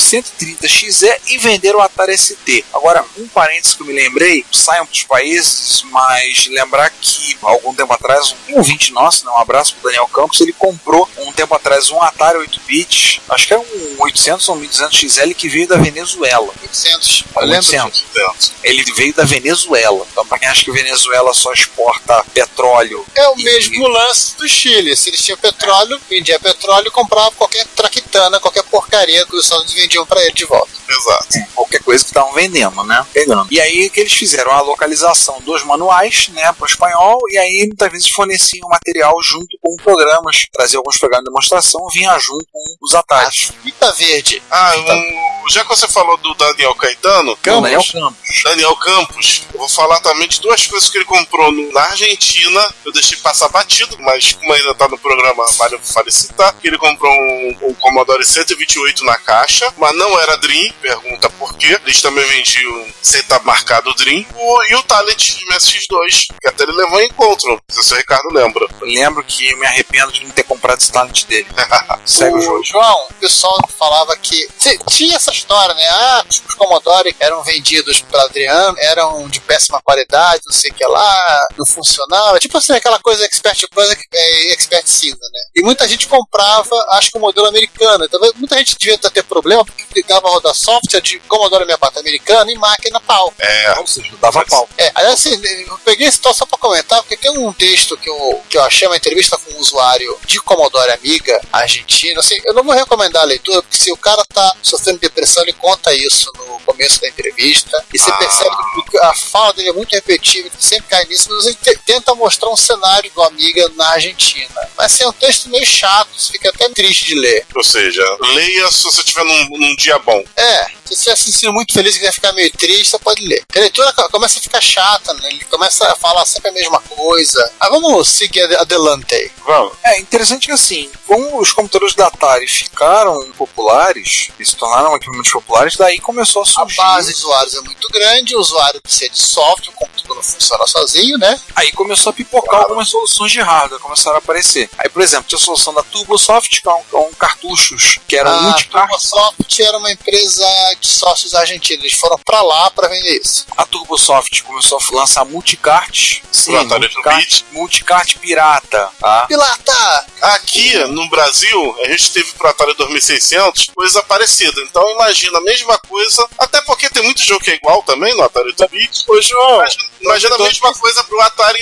[0.54, 2.64] 130XE e venderam o Atari ST.
[2.72, 7.74] Agora, um parênteses que eu me lembrei, saiam para os países, mas lembrar que algum
[7.74, 11.54] tempo atrás, um ouvinte nosso, né, um abraço pro Daniel Campos, ele comprou um tempo
[11.54, 16.48] atrás um Atari 8-bit, acho que era um 800 ou 1200XL que veio da Venezuela.
[16.62, 17.24] 800.
[17.36, 17.56] Eu lembro.
[17.56, 18.52] 800 Dentro.
[18.62, 20.06] ele veio da Venezuela.
[20.10, 23.04] Então, pra quem acha que a Venezuela só exporta petróleo.
[23.14, 24.96] É o e- mesmo lance do Chile.
[24.96, 29.64] Se eles tinham petróleo, vendia petróleo e comprava qualquer traquitana, qualquer porcaria que os Estados
[29.66, 30.70] Unidos vendiam pra ele de volta.
[30.88, 31.26] Exato.
[31.54, 33.04] qualquer coisa que estavam vendendo, né?
[33.12, 33.46] Pegando.
[33.50, 37.64] E aí que eles fizeram a localização dos manuais, né, para o espanhol, e aí
[37.66, 42.60] muitas vezes forneciam material junto com programas, traziam alguns programas de demonstração, vinha junto com
[42.82, 43.52] os atalhos.
[43.62, 44.42] Fita verde.
[44.50, 48.42] Ah, um- já que você falou do Daniel Caetano, Então, Daniel Campos.
[48.44, 52.74] Daniel Campos, eu vou falar também de duas coisas que ele comprou no- na Argentina.
[52.84, 56.54] Eu deixei passar batido, mas como ainda tá no programa, vale, vale citar.
[56.60, 60.72] Que ele comprou um, um Commodore 128 na caixa, mas não era Dream.
[60.80, 61.78] Pergunta por quê.
[61.84, 64.24] Eles também vendiam sem estar marcado Dream.
[64.34, 67.48] O- e o Talent de MSX2, que até ele levou em encontro.
[67.50, 68.66] Não sei se o Ricardo lembra.
[68.80, 71.46] Eu lembro que eu me arrependo de não ter comprado esse talent dele.
[72.04, 72.64] Segue o jogo.
[72.64, 74.48] João, o pessoal falava que
[74.88, 75.86] tinha essas história, né?
[75.88, 80.86] Ah, os Commodore eram vendidos para Adriano, eram de péssima qualidade, não sei o que
[80.86, 82.38] lá, não funcionava.
[82.38, 85.40] Tipo assim, aquela coisa expert plus, é, expert cinza, né?
[85.54, 88.04] E muita gente comprava, acho que o modelo americano.
[88.04, 92.50] Então, muita gente devia ter problema porque ligava a rodar software de Commodore 64 americano
[92.50, 93.32] e máquina pau.
[93.38, 94.68] É, Ou seja, dava pau.
[94.76, 98.42] É, aliás, assim, eu peguei esse só pra comentar, porque tem um texto que eu,
[98.48, 102.20] que eu achei uma entrevista com um usuário de Commodore Amiga argentino.
[102.20, 105.52] Assim, eu não vou recomendar a leitura, porque se o cara tá sofrendo depressão, ele
[105.54, 107.84] conta isso no começo da entrevista.
[107.92, 108.16] E você Ah.
[108.16, 108.56] percebe
[108.90, 112.14] que a fala dele é muito repetitiva, ele sempre cai nisso, mas ele te- tenta
[112.14, 114.48] mostrar um cenário do Amiga na Argentina.
[114.76, 117.46] Mas assim, é um texto meio chato, você fica até triste de ler.
[117.54, 118.02] ou seja,
[118.34, 120.22] leia se você estiver num, num dia bom.
[120.36, 123.26] É, se você estiver se sentindo muito feliz e quiser ficar meio triste, você pode
[123.26, 123.42] ler.
[123.54, 125.30] A leitura co- começa a ficar chata, né?
[125.30, 127.52] Ele começa a falar sempre a mesma coisa.
[127.58, 129.32] Ah, vamos seguir ade- adelante.
[129.44, 129.72] Vamos.
[129.84, 135.32] É interessante que assim, como os computadores da Atari ficaram populares e se tornaram equipamentos
[135.32, 136.76] populares, daí começou a A surgir.
[136.76, 140.66] base de usuários é muito grande, o usuário precisa de software, o computador não funciona
[140.66, 141.40] sozinho, né?
[141.54, 144.68] Aí começou a pipocar algumas soluções de hardware, começaram a aparecer.
[144.78, 148.40] Aí, por exemplo, tinha a solução da TurboSoft, que eram, eram cartuchos, que eram a
[148.42, 148.88] multicart.
[148.90, 150.46] Turbosoft era uma empresa
[150.80, 153.46] de sócios argentinos, eles foram pra lá pra vender isso.
[153.56, 156.20] A TurboSoft começou a lançar multicart.
[156.30, 157.44] Sim, multicart, 8-bit.
[157.52, 159.26] multicart pirata, tá?
[159.26, 160.06] Pilata!
[160.22, 164.60] Aqui no Brasil, a gente teve pro Atari 2600 coisa parecida.
[164.62, 168.22] Então imagina a mesma coisa, até porque tem muito jogo que é igual também no
[168.22, 169.04] Atari 8-bit.
[169.08, 171.58] Hoje, imagina, imagina a mesma coisa pro Atari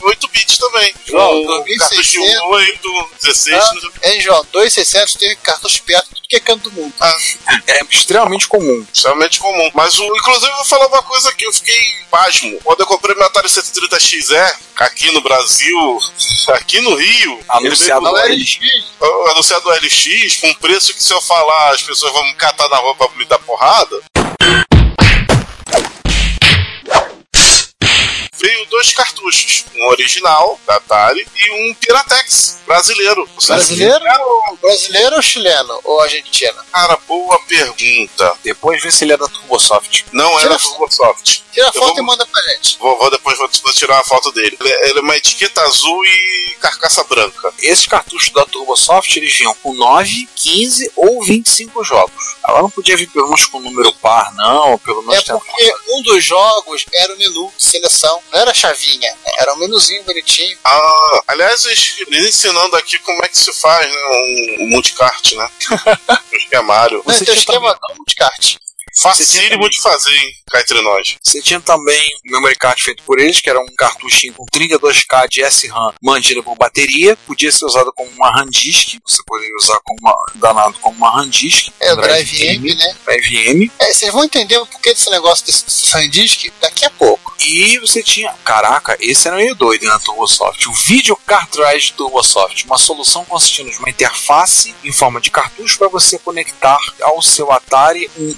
[0.00, 0.94] 8-bit também.
[1.06, 1.78] João, Com 2600.
[1.78, 4.46] cartucho de 8, 16, Ah, não sei- Hein, João?
[4.52, 6.92] 2600 teve cartucho pirata tudo que é canto do mundo.
[7.66, 8.86] É extremamente comum.
[8.92, 9.70] extremamente comum.
[9.74, 11.78] Mas, o, inclusive, eu vou falar uma coisa aqui, eu fiquei
[12.10, 12.58] pasmo.
[12.64, 14.36] Quando eu comprei meu Atari 130XE,
[14.76, 15.98] aqui no Brasil,
[16.48, 18.58] aqui no Rio, Anunciado veio, eles-
[18.98, 22.34] com- anunciado o LX, com um preço que se eu falar, as pessoas vão me
[22.34, 24.00] catar na rua pra me dar porrada.
[28.40, 33.28] Veio dois cartuchos, um original da Atari e um Piratex brasileiro.
[33.44, 34.04] Brasileiro?
[34.60, 35.80] Brasileiro ou chileno?
[35.82, 36.62] Ou argentino?
[36.72, 38.32] Cara, boa pergunta.
[38.44, 40.04] Depois vê se ele é da TurboSoft.
[40.12, 40.70] Não Tira era a foto.
[40.78, 41.42] Turbosoft.
[41.52, 42.78] Tira a foto vou- e manda pra gente.
[42.78, 44.56] Vou, vou depois vou, vou tirar uma foto dele.
[44.60, 47.52] Ele, é- ele é uma etiqueta azul e carcaça branca.
[47.60, 52.36] Esses cartuchos da TurboSoft eles vinham com 9, 15 ou 25 jogos.
[52.46, 56.02] Ela não podia vir pelo menos com número par, não, pelo menos É porque um
[56.02, 59.32] dos jogos era o menu de seleção, não era chavinha, né?
[59.38, 60.56] era um menuzinho bonitinho.
[60.64, 61.64] Ah, aliás,
[62.10, 65.48] ensinando aqui como é que se faz né, um, um multicart, né?
[66.50, 67.02] É Mario.
[67.04, 68.56] Não, Você tinha esquema não multicart.
[69.00, 70.34] Facílimo de fazer, hein?
[70.50, 71.16] Cá entre nós.
[71.22, 75.28] Você tinha também o memory card feito por eles, que era um cartuchinho com 32K
[75.28, 77.16] de SRAM mantido por bateria.
[77.26, 78.98] Podia ser usado como uma RAM disk.
[79.06, 81.68] Você poderia usar como uma, danado como uma RAM disk.
[81.80, 82.96] É o um Drive M, né?
[83.04, 83.72] Drive M.
[83.78, 87.34] É, vocês vão entender o porquê desse negócio desse SanDisk daqui a pouco.
[87.40, 88.34] E você tinha.
[88.44, 90.68] Caraca, esse era meio doido na Turbosoft.
[90.68, 92.64] O Video Cartridge Turbosoft.
[92.64, 97.52] Uma solução consistindo de uma interface em forma de cartucho para você conectar ao seu
[97.52, 98.34] Atari um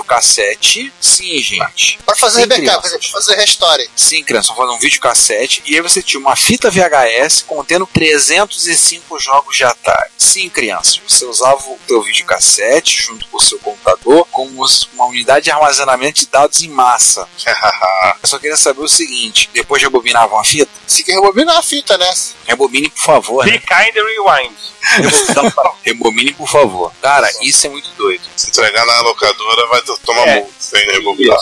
[0.00, 0.92] videocassete.
[1.00, 1.98] Sim, gente.
[2.04, 3.90] Para fazer Sim, backup, para fazer restore.
[3.94, 5.62] Sim, criança, fazer um videocassete.
[5.66, 10.10] E aí você tinha uma fita VHS contendo 305 jogos de Atari.
[10.16, 15.44] Sim, crianças, você usava o teu videocassete junto com o seu computador como uma unidade
[15.44, 17.28] de armazenamento de dados em massa.
[18.22, 20.70] Eu só queria saber o seguinte: depois rebobinavam a fita?
[20.86, 22.12] Se quer rebobinar a fita, né?
[22.46, 23.58] Rebobine, por favor, Be né?
[23.58, 24.56] kind and rewind.
[25.84, 26.92] Rebobine, por favor.
[27.00, 28.22] Cara, isso é muito doido.
[28.36, 30.34] Se entregar na locadora, vai to- tomar É.
[30.36, 31.34] multa sem rebobina,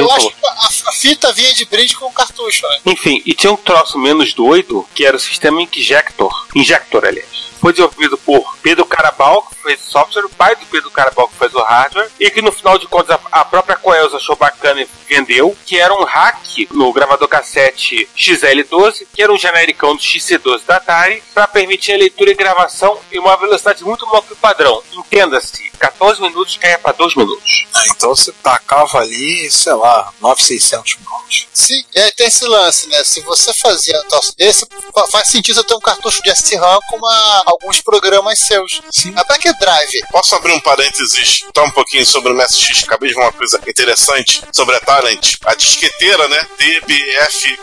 [0.00, 2.78] eu acho a, a fita vinha de brinde com o cartucho, né?
[2.86, 6.46] Enfim, e tinha um troço menos doido, que era o sistema Injector.
[6.54, 7.28] Injector, aliás.
[7.60, 11.36] Foi desenvolvido por Pedro Carabal, que fez o software, o pai do Pedro Carabal, que
[11.38, 14.80] fez o hardware, e que no final de contas a, a própria Coels achou bacana
[14.82, 16.36] e vendeu, que era um hack
[16.72, 21.98] no gravador cassete XL12, que era um genericão do XC12 da Atari, para permitir a
[21.98, 24.82] leitura e gravação em uma velocidade muito maior que o padrão.
[24.92, 27.66] Entenda-se, 14 minutos caia para 2 minutos.
[27.74, 31.46] Ah, então você tacava ali, sei lá, 9,600 minutos.
[31.52, 33.02] Sim, e aí tem esse lance, né?
[33.04, 36.78] Se você fazia um troço desse, fa- faz sentido você ter um cartucho de SRAM
[36.88, 38.80] com uma- alguns programas seus.
[38.90, 39.12] Sim.
[39.12, 40.00] Pra que drive?
[40.10, 42.84] Posso abrir um parênteses, tá um pouquinho sobre o MSX?
[42.84, 45.36] Acabei de ver uma coisa interessante sobre a Talent.
[45.44, 46.46] A disqueteira, né?
[46.58, 47.56] DBF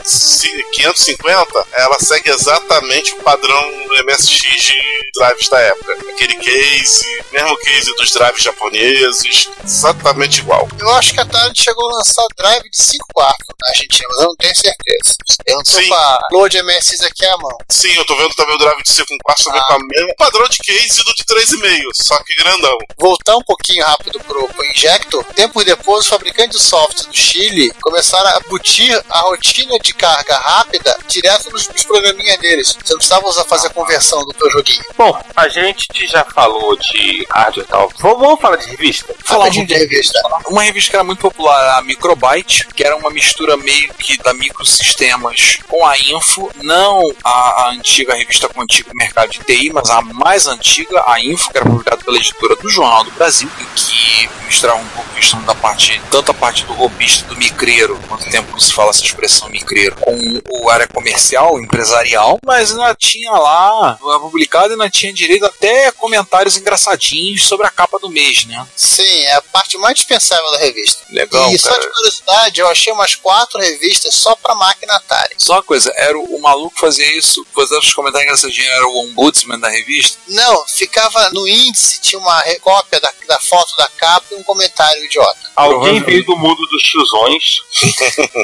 [0.72, 3.64] 550, ela segue exatamente o padrão
[4.06, 4.74] MSX de
[5.14, 5.94] drives da época.
[6.12, 10.68] Aquele case, mesmo case dos drives japoneses, exatamente igual.
[10.80, 14.13] Eu acho que a Atari chegou a lançar drive de 5 quartos na Argentina, mas
[14.13, 15.16] eu não tenho certeza.
[15.46, 15.88] Eu não tô Sim.
[15.88, 17.58] com a load MSX aqui à mão.
[17.70, 19.66] Sim, eu tô vendo também o drive de 5 quartos também Ah.
[19.68, 22.78] com o mesmo padrão de case do de 3,5, só que grandão.
[22.98, 27.72] Voltar um pouquinho rápido pro, pro Injector, tempos depois os fabricantes de software do Chile
[27.82, 32.68] começaram a butir a rotina de carga rápida direto nos, nos programinhas deles.
[32.84, 34.84] Você não precisava usar fazer a conversão do teu joguinho.
[34.98, 37.92] Bom, a gente já falou de hardware e tal.
[38.00, 39.14] Vamos, falar de revista?
[39.24, 40.20] Falar de revista.
[40.48, 44.34] Uma revista que era muito popular, a Microbyte, que era uma mistura meio que da
[44.34, 49.72] Microsistemas com a Info, não a, a antiga revista com o antigo mercado de TI,
[49.72, 53.50] mas a mais antiga, a Info, que era publicada pela editora do Jornal do Brasil,
[53.60, 57.36] e que misturava um pouco a questão da parte, tanto a parte do robista, do
[57.36, 62.96] micreiro, quanto tempo se fala essa expressão micreiro, com o área comercial, empresarial, mas ainda
[62.96, 68.10] tinha lá, foi publicado e ainda tinha direito até comentários engraçadinhos sobre a capa do
[68.10, 68.66] mês, né?
[68.76, 71.04] Sim, é a parte mais dispensável da revista.
[71.10, 71.82] Legal, e só cara.
[71.82, 75.36] de curiosidade, eu achei umas quatro revistas só pra máquina Atari.
[75.38, 78.88] Só uma coisa, era o, o maluco que fazia isso, fazia os comentários engraçadinhos, era
[78.88, 80.20] o ombudsman da revista.
[80.28, 85.04] Não, ficava no índice, tinha uma cópia da, da foto da capa e um comentário
[85.06, 85.52] idiota.
[85.56, 87.44] Alguém veio do mundo dos tiozões.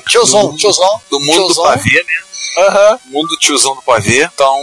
[0.07, 1.01] Tiozão, tiozão.
[1.09, 1.63] Do mundo do tiozão.
[1.63, 2.28] pavê, né?
[2.67, 2.99] Aham.
[3.05, 4.23] Mundo tiozão do pavê.
[4.23, 4.55] Então,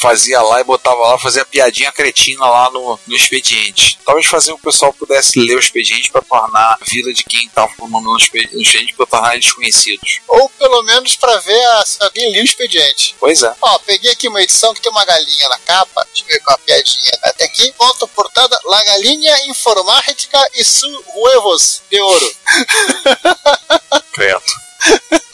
[0.00, 3.98] fazia lá e botava lá, fazia piadinha cretina lá no, no expediente.
[4.04, 7.68] Talvez fazer o pessoal pudesse ler o expediente para tornar a vida de quem estava
[7.74, 10.20] formando o expe- o expediente para tornar eles conhecidos.
[10.28, 13.14] Ou pelo menos pra ver a- se alguém lia o expediente.
[13.18, 13.54] Pois é.
[13.60, 16.04] Ó, peguei aqui uma edição que tem uma galinha na capa.
[16.06, 17.12] Deixa eu ver com a piadinha.
[17.24, 17.72] Até aqui.
[17.76, 22.32] Foto portada La Galinha Informática e Su Huevos de Ouro.
[24.12, 24.42] Credo.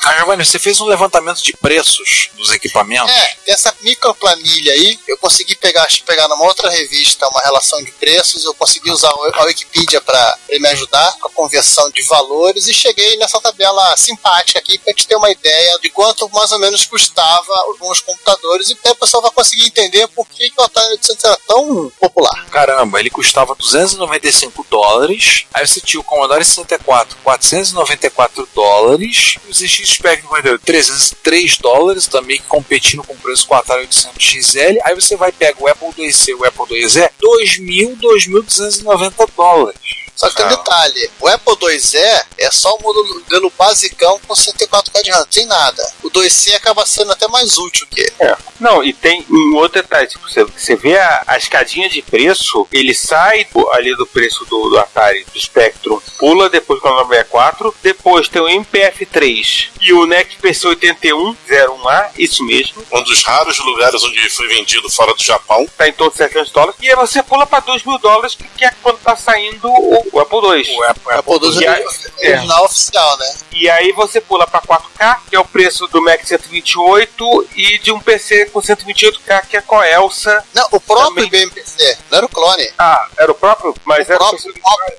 [0.04, 3.08] Ah, Giovanni, você fez um levantamento de preços dos equipamentos?
[3.08, 8.44] É, dessa microplanilha aí, eu consegui pegar, pegar numa outra revista uma relação de preços,
[8.44, 13.16] eu consegui usar a Wikipedia para me ajudar com a conversão de valores e cheguei
[13.16, 17.52] nessa tabela simpática aqui pra gente ter uma ideia de quanto mais ou menos custava
[17.68, 21.38] alguns computadores e o pessoal vai conseguir entender por que, que o Atari 800 era
[21.46, 22.46] tão popular.
[22.50, 25.44] Caramba, ele custava 295 dólares.
[25.54, 29.36] Aí você tinha o Commodore 64, 494 dólares.
[29.46, 33.82] E o ZX Spectrum 48, 303 dólares, também competindo com o preço com o Atari
[33.82, 34.78] 800 XL.
[34.84, 40.01] Aí você vai pegar o Apple IIc o Apple IIe, 2.000, 2.290 dólares.
[40.22, 45.02] Só que tem um detalhe, o Apple IIe é só o modelo basicão com 104K
[45.02, 45.92] de RAM, tem nada.
[46.02, 48.12] O 2C acaba sendo até mais útil que ele.
[48.20, 48.36] É.
[48.60, 52.68] Não, e tem um outro detalhe, tipo, você, você vê a, a escadinha de preço,
[52.70, 56.98] ele sai do- ali do preço do, do Atari, do Spectrum, pula depois com o
[57.08, 63.58] 64, depois tem o MPF3 e o NEC PC81 01A, isso mesmo, Um dos raros
[63.58, 65.66] lugares onde foi vendido fora do Japão.
[65.76, 68.64] tá em torno de 700 dólares, e aí você pula para 2 mil dólares, que
[68.64, 70.76] é quando tá saindo o, o Apple II.
[70.78, 73.34] O Apple, O Apple II E é aí- o original oficial, né?
[73.52, 77.92] E aí você pula para 4K, que é o preço do Mac 128, e de
[77.92, 80.44] um PC com 128K, que é com a Elsa.
[80.54, 81.30] Não, o próprio Também.
[81.46, 82.70] BMPC, não era o clone.
[82.78, 83.74] Ah, era o próprio?
[83.84, 84.54] Mas O era, próprio-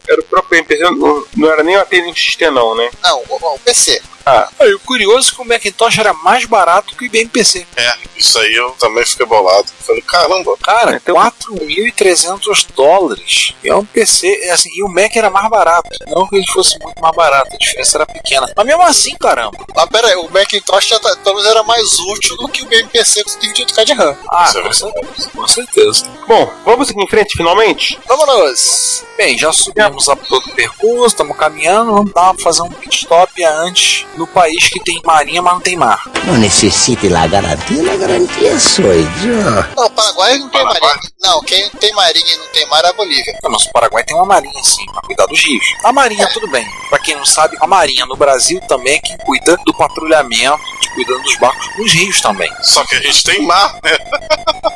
[0.08, 2.90] era o próprio MPC, não, não era nem o Atene XT não, né?
[3.02, 4.02] Não, o, o PC.
[4.26, 7.66] Ah, Aí, o curioso é que o Macintosh era mais barato que o IBM-PC.
[7.76, 9.68] É, isso aí eu também fiquei bolado.
[9.86, 13.54] Falei, caramba, Cara, Então- 4.300 dólares.
[13.64, 15.90] E é um PC, é assim, e o Mac era mais barato.
[16.08, 18.52] Não que ele fosse muito mais barato, a diferença era pequena.
[18.56, 19.58] Mas mesmo assim, caramba.
[19.76, 22.66] Mas pera aí, o Macintosh já tá- pelo menos era mais útil do que o
[22.66, 24.18] BMPC com 128K de RAM.
[24.32, 26.06] Ah, é com certeza, com certeza.
[26.28, 28.00] bom, vamos seguir em frente finalmente?
[28.08, 29.04] Vamos!
[29.18, 33.44] Bem, já subimos a todo o percurso, estamos caminhando, vamos dar, fazer um pit stop
[33.44, 36.02] antes no país que tem marinha, mas não tem mar.
[36.26, 39.42] No necesite la garantía, la garantía soy yo.
[39.76, 40.94] Não, o Paraguai não tem Paraguai?
[40.96, 41.12] marinha.
[41.22, 43.40] Não, quem tem marinha e não tem mar é a Bolívia.
[43.44, 45.66] Não, mas o Paraguai tem uma marinha, sim, pra cuidar dos rios.
[45.84, 46.66] A marinha, tudo bem.
[46.90, 50.90] Pra quem não sabe, a marinha no Brasil também é quem cuida do patrulhamento, de
[50.94, 52.52] cuidando dos barcos nos rios também.
[52.62, 53.98] só que a gente tem mar, né?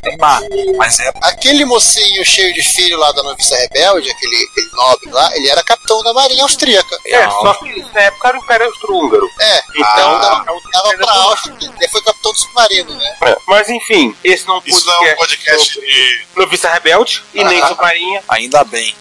[0.01, 0.41] Tem mar,
[0.77, 5.35] mas é Aquele mocinho cheio de filho lá da Noviça Rebelde, aquele, aquele nobre lá,
[5.35, 6.97] ele era capitão da marinha austríaca.
[7.05, 7.31] É, Não.
[7.41, 9.26] só que na época era o Império Austro-Húngaro.
[9.39, 10.11] É, Então,
[10.47, 13.15] é o- tava pra Áustria, ele foi capitão do submarino, né?
[13.23, 16.25] É, Mas enfim, esse não Isso não é um podcast de.
[16.35, 17.67] Noviça Rebelde e nem Ah.
[17.67, 18.23] Submarinha.
[18.27, 18.95] ainda bem.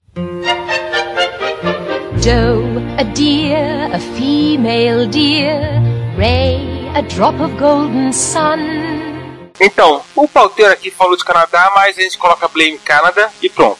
[2.22, 2.64] Joe,
[2.98, 5.60] a deer, a female deer.
[6.18, 8.56] Ray, a drop of golden sun.
[9.60, 13.78] Então, o pauteiro aqui falou de Canadá, mas a gente coloca Blame Canada e pronto.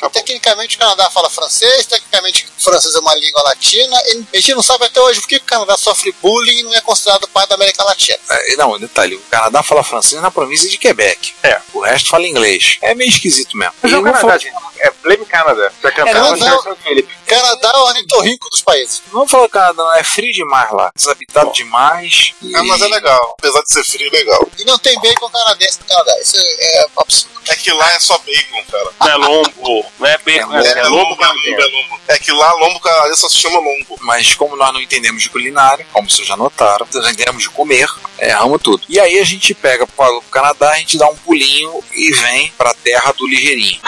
[0.00, 3.96] Até aquele tecnicamente o Canadá fala francês, tecnicamente o francês é uma língua latina,
[4.32, 6.74] e a gente não sabe até hoje por que o Canadá sofre bullying e não
[6.74, 8.18] é considerado parte da América Latina.
[8.30, 11.34] É, não, detalhe, o Canadá fala francês na província de Quebec.
[11.42, 11.60] É.
[11.72, 12.78] O resto fala inglês.
[12.82, 13.74] É meio esquisito mesmo.
[13.82, 14.68] Mas E é o não Canadá, fala- gente.
[14.80, 15.72] É Blame Canada.
[15.82, 16.36] Já É, não,
[16.72, 17.12] é, Felipe.
[17.26, 19.02] Canadá é o ornitorrinco dos países.
[19.10, 22.32] Vamos falar Canadá não é frio demais lá, desabitado demais.
[22.44, 23.34] É, mas é legal.
[23.38, 24.48] Apesar de ser frio, é legal.
[24.56, 26.20] E não tem bacon canadense no Canadá.
[26.20, 26.42] Isso é,
[26.82, 27.38] é absurdo.
[27.50, 28.90] É que lá é só bacon, cara.
[29.00, 29.86] Não é lombo.
[29.98, 32.00] Não é bacon, é, é, lombo é lombo, é lombo.
[32.08, 33.96] É que lá lombo canadense só se chama lombo.
[34.00, 37.88] Mas como nós não entendemos de culinária, como vocês já notaram, nós entendemos de comer,
[38.18, 38.82] erramos tudo.
[38.88, 42.52] E aí a gente pega para o Canadá, a gente dá um pulinho e vem
[42.56, 43.80] para a terra do ligeirinho.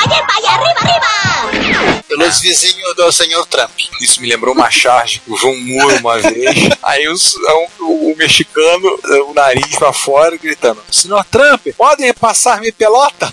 [2.09, 3.70] Pelos vizinhos do senhor Trump.
[4.00, 6.68] Isso me lembrou uma charge do João Muro uma vez.
[6.83, 7.35] Aí os-
[7.79, 8.98] o, o mexicano,
[9.29, 13.33] o nariz pra fora, gritando: Senhor Trump, podem passar-me pelota?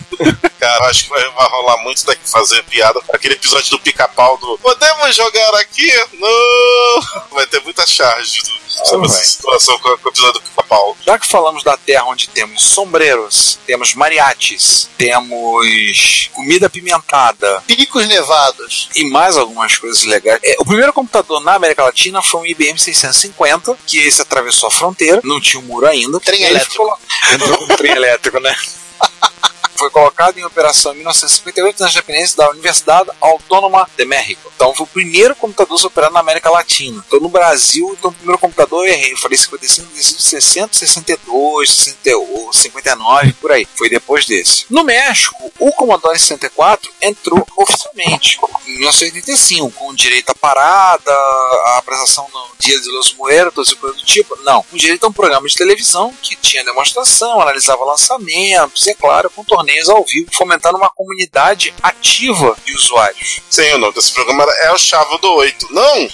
[0.60, 2.96] Cara, acho que vai, vai rolar muito daqui fazer piada.
[3.13, 5.91] Aquele episódio do pica-pau do Podemos jogar aqui?
[6.13, 7.25] Não!
[7.31, 8.57] Vai ter muita charge do-
[8.88, 10.95] sobre essa situação com, com o episódio do pica-pau.
[11.05, 18.89] Já que falamos da terra onde temos sombreros, temos mariachis, temos comida apimentada Picos nevados.
[18.95, 20.39] e mais algumas coisas legais.
[20.43, 24.71] É, o primeiro computador na América Latina foi um IBM 650, que esse atravessou a
[24.71, 26.19] fronteira, não tinha um muro ainda.
[26.19, 26.71] Trem elétrico.
[26.71, 26.97] ficou-
[27.33, 28.55] Entrou um trem elétrico, né?
[29.77, 34.51] Foi colocado em operação em 1958 nas dependências da Universidade Autônoma de México.
[34.55, 37.03] Então foi o primeiro computador a na América Latina.
[37.07, 39.13] Então no Brasil, então, o primeiro computador eu errei.
[39.13, 43.67] Eu falei 55, 60, 62, 68, 59, por aí.
[43.75, 44.65] Foi depois desse.
[44.69, 52.27] No México, o Commodore 64 entrou oficialmente em 1985, com direito à parada, a apresentação
[52.33, 54.35] no Dia de los Muertos e coisa do tipo.
[54.43, 58.93] Não, com direito a um programa de televisão que tinha demonstração, analisava lançamentos, e é
[58.93, 63.41] claro, com torneios ao vivo, fomentando uma comunidade ativa de usuários.
[63.49, 65.67] Sim, o nome desse programa era É o Chavo do 8.
[65.71, 66.10] Não!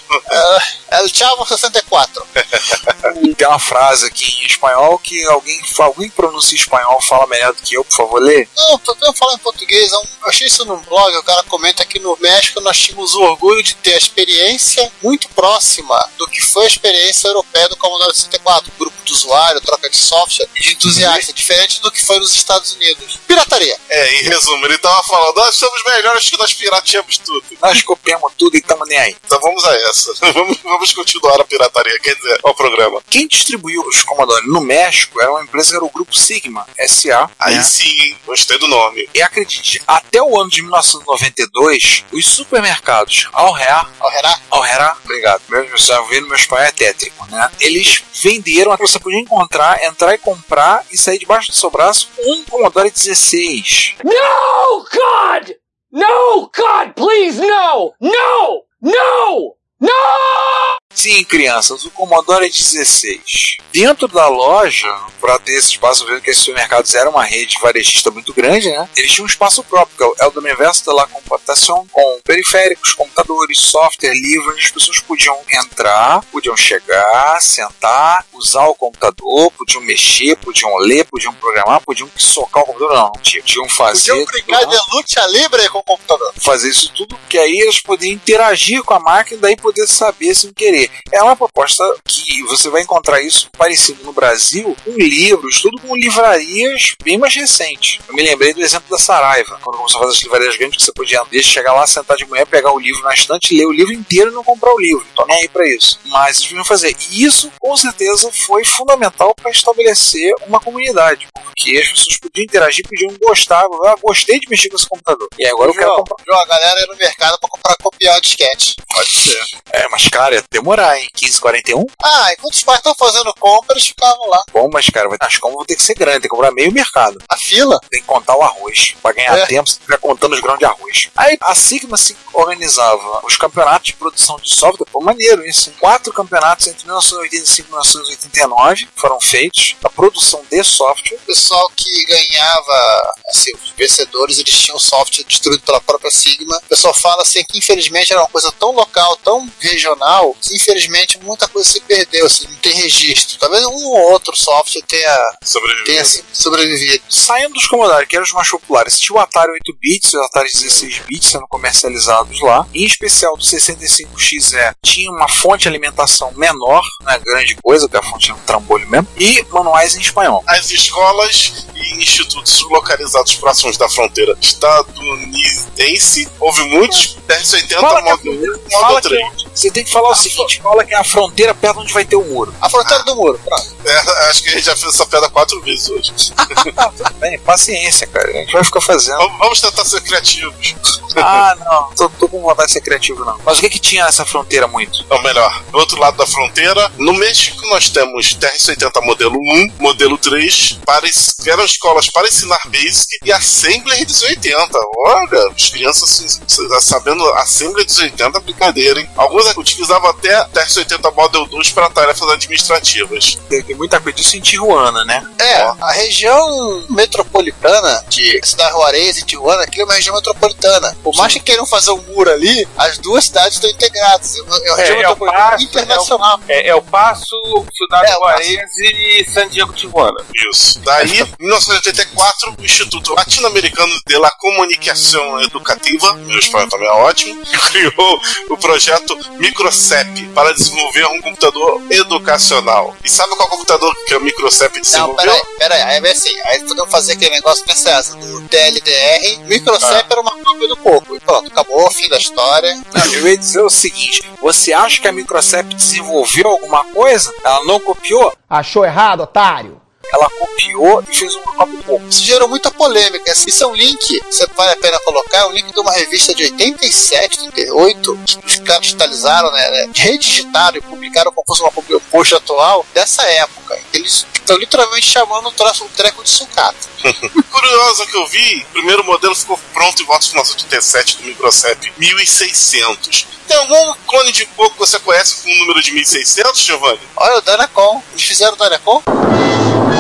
[0.89, 2.26] El Chavo 64.
[3.38, 7.62] Tem uma frase aqui em espanhol que alguém, alguém que pronuncia espanhol fala melhor do
[7.62, 8.48] que eu, por favor, lê.
[8.56, 9.92] Não, tentando falar em português.
[9.92, 11.16] é Eu achei isso num blog.
[11.18, 15.28] O cara comenta que no México nós tínhamos o orgulho de ter a experiência muito
[15.30, 18.72] próxima do que foi a experiência europeia do Commodore 64.
[18.78, 21.34] Grupo de usuário, troca de software e de entusiasta.
[21.34, 23.20] Diferente do que foi nos Estados Unidos.
[23.44, 23.78] Pirataria.
[23.90, 27.44] É, em resumo, ele tava falando, nós somos melhores que nós pirateamos tudo.
[27.62, 29.16] Nós copiamos tudo e estamos nem aí.
[29.26, 30.14] Então vamos a essa.
[30.34, 33.02] vamos, vamos continuar a pirataria, quer dizer, ao programa.
[33.10, 37.30] Quem distribuiu os Commodore no México era uma empresa que era o Grupo Sigma, SA.
[37.40, 37.64] Aí né?
[37.64, 39.08] sim, gostei do nome.
[39.14, 44.40] E acredite, até o ano de 1992, os supermercados Alrea, Alherá?
[44.50, 47.52] Alhera, obrigado, meu, você já vendo meu espanhol é tétrico, né?
[47.60, 52.44] Eles venderam, você podia encontrar, entrar e comprar e sair debaixo do seu braço um
[52.46, 53.96] Commodore 16.
[54.04, 55.52] No, God!
[55.92, 57.94] No, God, please, no!
[58.00, 58.64] No!
[58.82, 59.56] No!
[59.80, 60.83] No!
[60.94, 63.58] Sim, crianças, o Commodore 16.
[63.74, 64.88] Dentro da loja,
[65.20, 68.88] para ter esse espaço, vendo que esses supermercados eram uma rede varejista muito grande, né?
[68.96, 72.94] Eles tinham um espaço próprio, que é o do universo da La Computação, com periféricos,
[72.94, 79.82] computadores, software, livro, onde as pessoas podiam entrar, podiam chegar, sentar, usar o computador, podiam
[79.82, 84.12] mexer, podiam ler, podiam programar, podiam socar o computador, não, tinha- podiam fazer.
[84.12, 86.32] Podiam brincar de luta livre com o computador.
[86.38, 90.36] fazer isso tudo, que aí eles podiam interagir com a máquina e daí poder saber
[90.36, 90.83] sem querer.
[91.12, 95.96] É uma proposta que você vai encontrar isso parecido no Brasil com livros, tudo com
[95.96, 98.00] livrarias bem mais recentes.
[98.08, 100.84] Eu me lembrei do exemplo da Saraiva, quando começou a fazer as livrarias grandes, que
[100.86, 103.72] você podia desde chegar lá, sentar de manhã, pegar o livro na estante, ler o
[103.72, 105.06] livro inteiro e não comprar o livro.
[105.15, 106.00] Tô nem aí pra isso.
[106.06, 106.96] Mas eles podiam fazer.
[107.12, 112.88] E isso, com certeza, foi fundamental para estabelecer uma comunidade, porque as pessoas podiam interagir,
[112.88, 113.63] podiam gostar.
[113.86, 115.28] Ah, gostei de mexer com esse computador.
[115.38, 116.24] E agora eu quero João, comprar.
[116.26, 118.76] João, a galera ia no mercado pra comprar copiar o disquete.
[118.93, 119.39] Pode ser.
[119.72, 120.43] É, mas cara, ia
[120.80, 121.08] hein?
[121.16, 121.86] 1541?
[122.04, 124.44] Ah, enquanto os pais estão fazendo compra, eles ficavam lá.
[124.52, 127.18] Bom, mas cara, as compras vão ter que ser grandes, tem que comprar meio mercado.
[127.30, 127.80] A fila?
[127.90, 128.96] Tem que contar o arroz.
[129.02, 129.46] Pra ganhar É.
[129.46, 131.10] tempo, você fica contando os grãos de arroz.
[131.16, 135.70] Aí a Sigma se organizava os campeonatos de produção de software, pô, maneiro isso.
[135.70, 135.76] hein?
[135.80, 141.18] Quatro campeonatos entre 1985 e 1989 foram feitos, a produção de software.
[141.18, 146.58] O pessoal que ganhava, assim, os vencedores, eles tinham software destruído pela própria Sigma.
[146.58, 151.19] O pessoal fala assim que infelizmente era uma coisa tão local, tão regional, que infelizmente
[151.21, 153.38] muita coisa se perdeu, assim, não tem registro.
[153.38, 155.86] Talvez um ou outro software tenha, Sobrevivido.
[155.86, 157.04] tenha assim, sobrevivido.
[157.10, 160.23] Saindo dos Commodore, que eram os mais populares, tinha o Atari 8 bits e o
[160.23, 162.65] Atari 16 bits sendo comercializados lá.
[162.73, 168.06] Em especial do 65XE tinha uma fonte de alimentação menor, não é grande coisa, porque
[168.06, 170.43] a fonte é um trambolho mesmo, e manuais em espanhol.
[170.47, 178.12] As escolas e institutos localizados próximos da fronteira estadunidense, houve muitos TR-80 Fala que é
[178.12, 178.34] modo 1
[178.67, 179.34] e Fala modo que 3.
[179.54, 182.16] você tem que falar o seguinte: fala que é a fronteira perto onde vai ter
[182.16, 182.54] o muro.
[182.62, 183.74] A fronteira do muro, pronto.
[183.86, 186.13] É, acho que a gente já fez essa pedra quatro vezes hoje.
[186.13, 188.30] Tudo bem, paciência, cara.
[188.30, 189.18] A gente vai ficar fazendo.
[189.18, 190.76] vamos, vamos tentar ser criativos.
[191.18, 193.38] Ah, não, tô, tô com vontade de ser criativo, não.
[193.44, 195.06] Mas o que que tinha nessa fronteira muito?
[195.10, 200.18] Ou melhor, do outro lado da fronteira, no México nós temos TR-80 modelo 1, modelo
[200.18, 204.80] 3, para, que eram escolas para ensinar Basic e Assembler dos 80.
[205.06, 206.39] Olha, as crianças
[206.82, 209.10] sabendo Assembler dos 80 é brincadeira, hein?
[209.16, 213.38] Alguns utilizavam até TR-80 Model 2 para tarefas administrativas.
[213.50, 215.26] Tem, tem muita coisa disso em Tijuana, né?
[215.39, 220.96] É, a região metropolitana de Cidade Juarez e Tijuana, aquilo é uma região metropolitana.
[221.04, 224.38] Por mais que queiram fazer um muro ali, as duas cidades estão integradas.
[224.38, 226.39] É uma, é região É, é metropolitana Passo, internacional.
[226.48, 227.36] É, é o Passo,
[227.74, 230.24] Cidade É, Juarez e San Diego Tijuana.
[230.52, 230.80] Isso.
[230.80, 237.41] Daí, em 1984, o Instituto Latino-Americano de la Comunicação Educativa, meu espanhol também é ótimo,
[237.72, 242.95] criou o projeto Microcep para desenvolver um computador educacional.
[243.03, 245.15] E sabe qual computador que o Microcep Não, desenvolveu?
[245.15, 250.05] peraí, peraí, aí é assim, aí podemos fazer aquele negócio nessa asa do TLDR, Microcep
[250.09, 251.15] era uma cópia do Coco.
[251.15, 252.76] E pronto, acabou, fim da história.
[252.93, 257.34] Não, eu ia dizer o seguinte: você acha que a Microcept desenvolveu alguma coisa?
[257.43, 258.34] Ela não copiou?
[258.49, 259.83] Achou errado, otário?
[260.14, 261.41] Ela copiou e fez do
[261.84, 262.07] pouco.
[262.07, 263.32] Isso gerou muita polêmica.
[263.32, 266.34] Isso é um link, você vale a pena colocar, é um link de uma revista
[266.34, 271.72] de 87, 38, que os caras digitalizaram, né, né, redigitaram e publicaram como fosse uma
[271.97, 273.80] um post atual dessa época.
[273.93, 276.76] Eles estão literalmente chamando o troço, um treco de sucata.
[277.51, 281.93] Curiosa que eu vi, o primeiro modelo ficou pronto em volta de 1987 do Microcep
[281.97, 283.28] 1600.
[283.47, 286.99] Tem algum clone de coco que você conhece com o número de 1600, Giovanni?
[287.16, 288.01] Olha, o Danacon.
[288.11, 289.03] Eles fizeram o Danacon?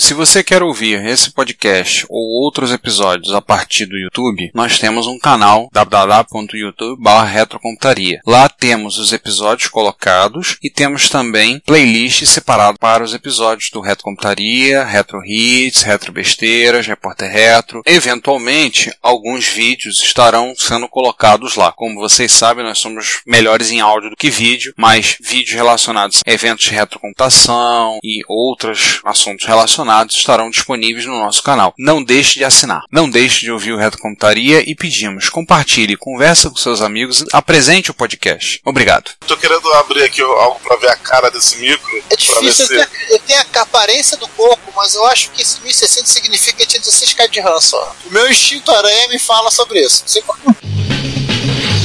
[0.00, 5.08] Se você quer ouvir esse podcast ou outros episódios a partir do YouTube, nós temos
[5.08, 8.20] um canal www.youtube.com/retrocomputaria.
[8.24, 14.04] Lá temos os episódios colocados e temos também playlist separado para os episódios do Retro
[14.04, 17.82] Computaria, Retro Hits, Retro Besteiras, Repórter Retro.
[17.84, 21.72] Eventualmente, alguns vídeos estarão sendo colocados lá.
[21.72, 26.30] Como vocês sabem, nós somos melhores em áudio do que vídeo, mas vídeos relacionados a
[26.30, 31.74] eventos de retrocomputação e outros assuntos relacionados estarão disponíveis no nosso canal.
[31.78, 32.82] Não deixe de assinar.
[32.90, 37.94] Não deixe de ouvir o Retrocomputaria e pedimos, compartilhe, conversa com seus amigos, apresente o
[37.94, 38.60] podcast.
[38.64, 39.10] Obrigado.
[39.26, 42.02] Tô querendo abrir aqui algo pra ver a cara desse micro.
[42.10, 42.74] É difícil, se...
[42.74, 46.82] ele tem a aparência do corpo, mas eu acho que esse 1600 significa que tinha
[46.82, 47.96] 16k de RAM só.
[48.06, 50.02] O meu instinto aranha me fala sobre isso.
[50.02, 50.22] Não sei.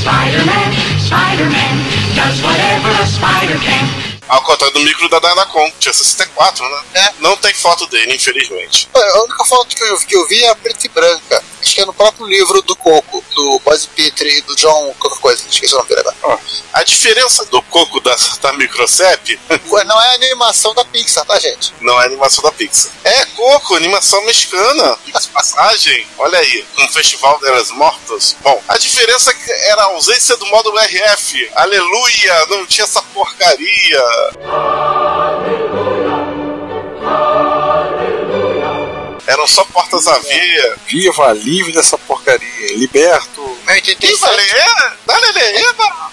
[0.03, 1.73] Spider-Man, Spider-Man,
[2.15, 4.12] does whatever a spider can.
[4.27, 6.83] Ao contrário do micro da Dynacon, tinha 64, né?
[6.93, 7.13] É.
[7.19, 8.89] Não tem foto dele, infelizmente.
[8.93, 11.43] A única foto que eu, que eu vi é a preta e branca.
[11.61, 15.21] Acho que é no próprio livro do Coco, do Buzz Petrie e do John qualquer
[15.21, 15.43] coisa.
[15.49, 16.39] Esqueci o nome dele agora.
[16.73, 19.39] A diferença do coco da, da Microcep
[19.85, 21.73] Não é animação da Pixar, tá, gente?
[21.79, 22.91] não é animação da Pixar.
[23.03, 24.97] É coco, animação mexicana.
[25.33, 28.35] Passagem, olha aí, um festival delas mortas.
[28.41, 31.51] Bom, a diferença é era a ausência do módulo RF.
[31.55, 34.03] Aleluia, não tinha essa porcaria.
[34.13, 35.72] Hallelujah.
[39.27, 40.25] Eram só portas AV.
[40.87, 42.77] Viva, livre dessa porcaria.
[42.77, 43.41] Liberto.
[43.41, 44.35] Meu Viva 87.
[44.35, 44.91] Lê!
[45.05, 45.53] Dale Lê!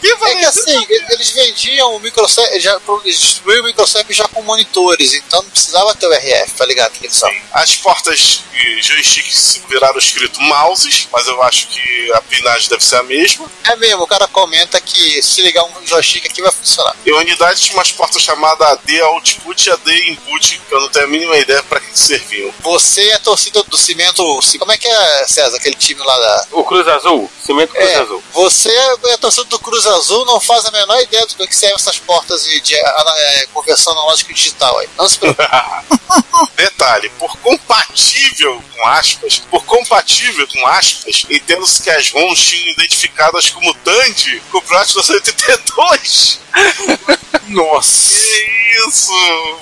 [0.00, 4.42] Viva É que assim, eles vendiam o microcep, já, eles distribuíam o microcep já com
[4.42, 7.30] monitores, então não precisava ter o RF pra ligar a televisão.
[7.52, 12.96] As portas e joysticks viraram escrito mouses, mas eu acho que a pinagem deve ser
[12.96, 13.50] a mesma.
[13.64, 16.94] É mesmo, o cara comenta que se ligar um joystick aqui vai funcionar.
[17.04, 20.88] E a unidade tinha umas portas chamadas AD Output e AD Input, que eu não
[20.88, 22.52] tenho a mínima ideia para que serviam.
[22.60, 24.22] Você é torcida do Cimento.
[24.58, 26.46] Como é que é, César, aquele time lá da.
[26.52, 28.22] O Cruz Azul, Cimento Cruz É, Azul.
[28.32, 28.70] você
[29.06, 32.44] é torcida do Cruz Azul, não faz a menor ideia do que servem essas portas
[32.44, 34.88] de, de é, conversão analógica e digital aí.
[34.98, 35.48] Não se preocupe.
[36.56, 43.48] Detalhe, por compatível com aspas, por compatível com aspas, entendo-se que as ROMs tinham identificadas
[43.50, 46.40] como Dandy com o Prat 1982.
[47.48, 48.20] Nossa.
[48.20, 49.12] Que isso?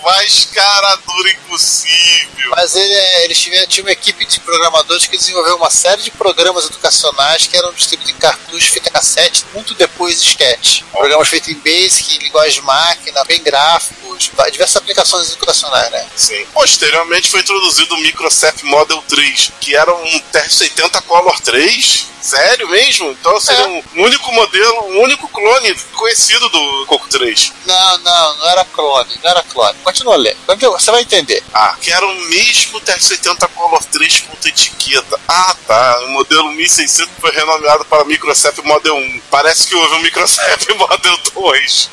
[0.04, 2.50] Mais cara dura impossível.
[2.56, 6.10] Mas ele, é- eles tiveram, tinha uma equipe de programadores que desenvolveu uma série de
[6.10, 10.82] programas educacionais que eram distribuídos em cartuchos, fita cassete, muito depois de sketch.
[10.90, 16.06] Programas feitos em Basic, em linguagem de máquina, bem gráficos, diversas aplicações educacionais, né?
[16.16, 16.46] Sim.
[16.54, 22.08] Posteriormente foi introduzido o Microsep Model 3, que era um TR-80 Color 3.
[22.20, 23.10] Sério mesmo?
[23.12, 27.52] Então seria um único modelo, um único clone conhecido do Coco 3.
[27.64, 29.78] Não, não, não era clone, não era clone.
[29.84, 31.42] Continua lendo, você vai entender.
[31.54, 32.80] Ah, que era o mesmo
[33.18, 35.20] TR-80 Color 3 com outra etiqueta.
[35.28, 36.00] Ah, tá.
[36.04, 39.20] O modelo 1600 foi renomeado para Microsep Model 1.
[39.30, 41.90] Parece que houve um Microsep Model 2.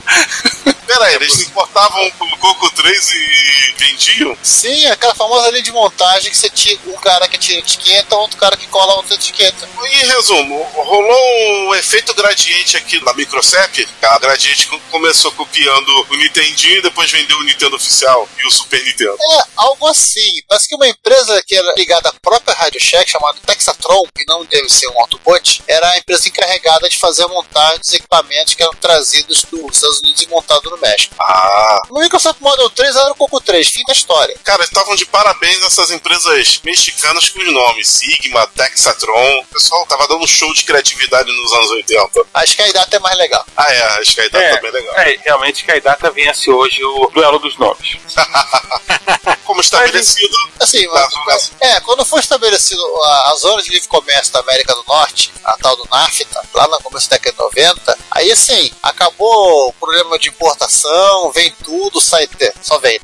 [0.85, 4.37] Pera aí, eles importavam o Coco 3 e vendiam?
[4.43, 8.37] Sim, aquela famosa linha de montagem que você tinha um cara que tira etiqueta, outro
[8.37, 9.67] cara que cola outra etiqueta.
[9.83, 13.87] Em resumo, rolou um efeito gradiente aqui na Microsep.
[14.03, 18.51] A gradiente co- começou copiando o Nintendinho e depois vendeu o Nintendo oficial e o
[18.51, 19.17] Super Nintendo.
[19.19, 20.41] É, algo assim.
[20.47, 21.14] Parece que uma empresa
[21.45, 25.63] que era ligada à própria Radio Shack, chamada Texatron, que não deve ser um Autobot,
[25.67, 29.99] era a empresa encarregada de fazer a montagem dos equipamentos que eram trazidos dos Estados
[29.99, 31.15] Unidos e montados no México.
[31.19, 34.35] Ah, O Microsoft Model 3 era o Coco 3, fim da história.
[34.43, 39.39] cara, estavam de parabéns essas empresas mexicanas com os nomes Sigma, Texatron.
[39.41, 42.21] O pessoal tava dando um show de criatividade nos anos 80.
[42.33, 43.45] A Skydata é mais legal.
[43.55, 44.95] Ah, é, a Skydata É, também é legal.
[44.99, 47.97] é, realmente que a data vence hoje o duelo dos nomes.
[49.45, 54.33] Como estabelecido, Assim, Tá, mas- é, quando foi estabelecido a, a zona de livre comércio
[54.33, 57.97] da América do Norte, a tal do NAFTA, lá no começo da década de 90,
[58.11, 62.27] aí assim, acabou o problema de importação, vem tudo, sai,
[62.61, 62.99] só vem.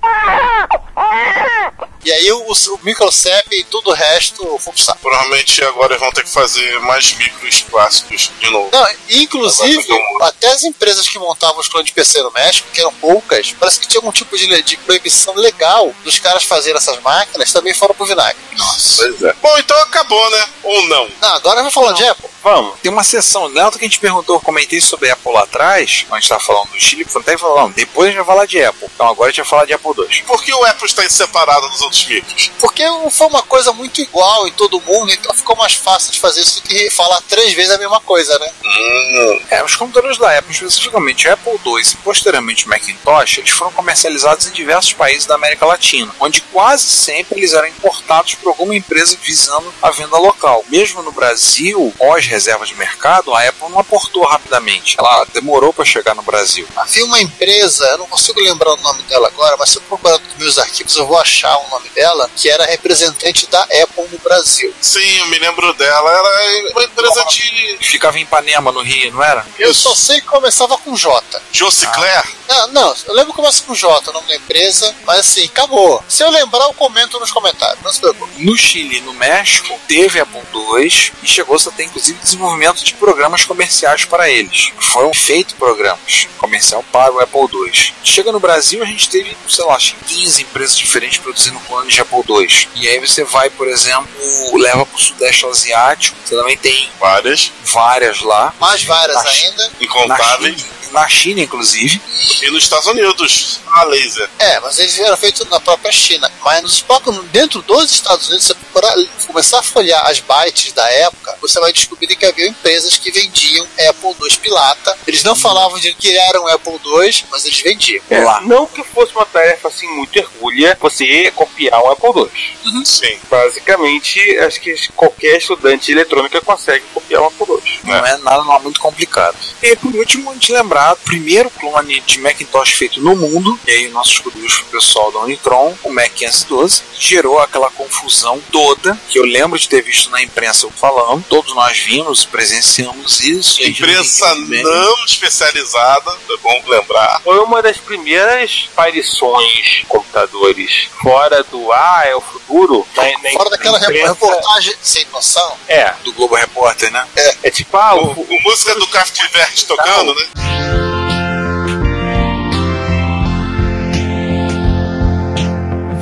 [2.03, 4.99] E aí o, o Microcep e tudo o resto foi pro saco.
[5.01, 8.69] provavelmente agora eles vão ter que fazer mais micros clássicos de novo.
[8.71, 9.87] Não, inclusive,
[10.21, 13.79] até as empresas que montavam os clones de PC no México, que eram poucas, parece
[13.79, 17.90] que tinha algum tipo de, de proibição legal dos caras fazerem essas máquinas, também foram
[17.93, 18.37] pro vinagre.
[18.57, 19.03] Nossa.
[19.03, 19.33] Pois é.
[19.41, 20.45] Bom, então acabou, né?
[20.63, 21.09] Ou não?
[21.21, 22.30] Não, agora vai falando de Apple.
[22.43, 22.79] Vamos.
[22.81, 26.17] Tem uma sessão, lembra que a gente perguntou, comentei sobre a Apple lá atrás, quando
[26.17, 28.45] a gente tava falando do Chile, foi até falou, não, depois a gente vai falar
[28.45, 28.89] de Apple.
[28.93, 30.23] Então agora a gente vai falar de Apple II.
[30.23, 32.51] Por que o Apple está separado dos outros micros?
[32.59, 36.41] Porque foi uma coisa muito igual em todo mundo, então ficou mais fácil de fazer
[36.41, 38.51] isso do que falar três vezes a mesma coisa, né?
[38.65, 43.49] Hum, É, os computadores da Apple, especificamente o Apple II e posteriormente o Macintosh, eles
[43.51, 48.49] foram comercializados em diversos países da América Latina, onde quase sempre eles eram importados por
[48.49, 50.63] alguma empresa visando a venda local.
[50.69, 54.95] Mesmo no Brasil, pós reserva de mercado, a Apple não aportou rapidamente.
[54.97, 56.67] Ela demorou para chegar no Brasil.
[56.75, 60.17] Havia uma empresa, eu não consigo lembrar o nome dela agora, mas se eu procurar
[60.17, 64.19] nos meus arquivos eu vou achar o nome dela, que era representante da Apple no
[64.19, 64.73] Brasil.
[64.81, 66.09] sim, eu me lembro dela.
[66.09, 69.45] Ela é uma empresa de Ficava em Ipanema, no Rio, não era?
[69.59, 71.41] Eu só sei que começava com J.
[71.51, 72.23] Jocicler.
[72.47, 76.03] Não, não, eu lembro que começa com J, o nome da empresa, mas assim, acabou.
[76.07, 78.43] Se eu lembrar, eu comento nos comentários, não se preocupe.
[78.43, 82.93] No Chile e no México, teve Apple II e chegou-se a ter inclusive desenvolvimento de
[82.93, 84.71] programas comerciais para eles.
[84.79, 87.93] Foram feitos programas comercial para o Apple II.
[88.03, 91.93] Chega no Brasil, a gente teve, sei lá, acho que 15 empresas diferentes produzindo clones
[91.93, 92.67] de Apple II.
[92.75, 94.07] E aí você vai, por exemplo,
[94.53, 97.51] leva para o Sudeste Asiático, você também tem Várias.
[97.65, 98.53] várias lá.
[98.59, 99.71] Mais várias Na ainda.
[99.79, 100.65] Incontáveis.
[100.91, 102.01] Na China, inclusive.
[102.41, 104.29] E nos Estados Unidos, a laser.
[104.39, 106.31] É, mas eles eram feitos na própria China.
[106.43, 110.87] Mas nos próprios, dentro dos Estados Unidos, você procurar, começar a folhear as bytes da
[110.89, 114.97] época, você vai descobrir que havia empresas que vendiam Apple II pirata.
[115.07, 118.03] Eles não falavam de que eram Apple II, mas eles vendiam.
[118.09, 118.41] É, Lá.
[118.41, 122.29] Não que fosse uma tarefa assim muito hercúlea você copiar um Apple
[122.63, 122.85] II.
[122.85, 123.17] Sim.
[123.29, 127.79] Basicamente, acho que qualquer estudante de eletrônica consegue copiar um Apple II.
[127.83, 129.37] Não é nada não é muito complicado.
[129.61, 133.71] E por último, a gente lembrar, o primeiro clone de Macintosh feito no mundo, e
[133.71, 139.19] aí nossos curiosos pro pessoal da Unitron, o Mac 512, gerou aquela confusão toda, que
[139.19, 143.61] eu lembro de ter visto na imprensa eu falando, todos nós vimos, presenciamos isso.
[143.61, 147.21] a gente Empresa não especializada, é bom lembrar.
[147.23, 152.85] Foi uma das primeiras aparições de computadores fora do Ah, é o futuro.
[152.95, 155.57] Na, na Fora daquela imprensa- reportagem sem noção.
[155.67, 157.07] É, Do Globo Repórter, né?
[157.43, 160.70] é tipo, ah, O, o, o música do Kraftwerk tocando, né?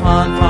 [0.10, 0.49] on fire.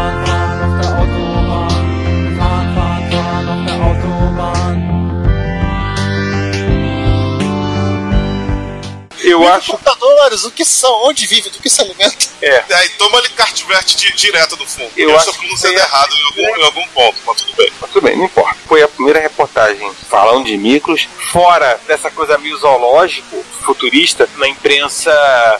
[9.31, 11.05] Eu acho senhores, o que são?
[11.05, 11.51] Onde vivem?
[11.51, 12.27] Do que se alimentam?
[12.41, 12.63] É.
[12.73, 14.91] Aí toma ali cartvert di- direto do fundo.
[14.95, 17.37] Eu Eu, acho estou que pronunciando foi a- errado em algum, em algum ponto, mas
[17.37, 17.73] tudo bem.
[17.81, 18.57] Mas tudo bem, não importa.
[18.67, 25.11] Foi a primeira reportagem falando de micros, fora dessa coisa meio zoológico, futurista, na imprensa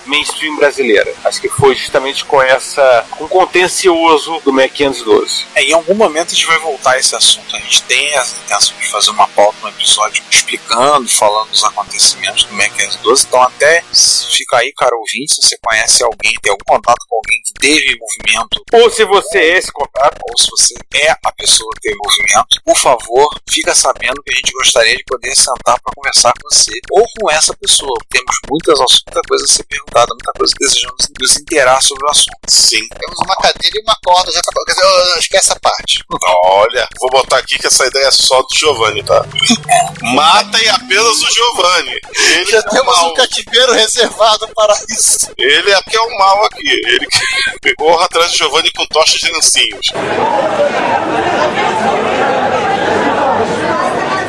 [0.05, 1.13] mainstream brasileira.
[1.23, 3.05] Acho que foi justamente com essa.
[3.11, 5.45] com o contencioso do Mac 512.
[5.55, 7.55] É, em algum momento a gente vai voltar a esse assunto.
[7.55, 12.43] A gente tem a intenção de fazer uma pauta, um episódio explicando, falando dos acontecimentos
[12.45, 13.25] do Mac 512.
[13.27, 13.83] Então até
[14.31, 17.97] fica aí, cara ouvinte, se você conhece alguém, tem algum contato com alguém que teve
[17.99, 21.97] movimento, Ou se você é esse contato, ou se você é a pessoa que teve
[22.03, 26.49] movimento, por favor, fica sabendo que a gente gostaria de poder sentar para conversar com
[26.49, 27.97] você ou com essa pessoa.
[28.09, 32.05] Temos muitas, assuntos, muita coisa a ser perguntada, muita coisa que desejamos nos inteirar sobre
[32.05, 32.29] o assunto.
[32.47, 32.81] Sim.
[32.97, 34.63] Temos uma cadeira e uma corda, já tá.
[34.65, 36.03] Quer dizer, eu- eu esquece essa parte.
[36.45, 39.25] Olha, vou botar aqui que essa ideia é só do Giovanni, tá?
[40.15, 41.99] Matem apenas o Giovanni.
[42.15, 43.09] Ele Já é temos mal.
[43.11, 45.31] um cativeiro reservado para isso.
[45.37, 46.69] Ele é que é o mal aqui.
[46.69, 47.73] Ele que
[48.03, 49.87] atrás do Giovanni com tochas de lencinhos.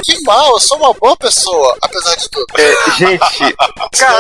[0.03, 2.46] Que mal, eu sou uma boa pessoa, apesar de tudo.
[2.59, 3.55] é, gente,
[3.98, 4.16] cara,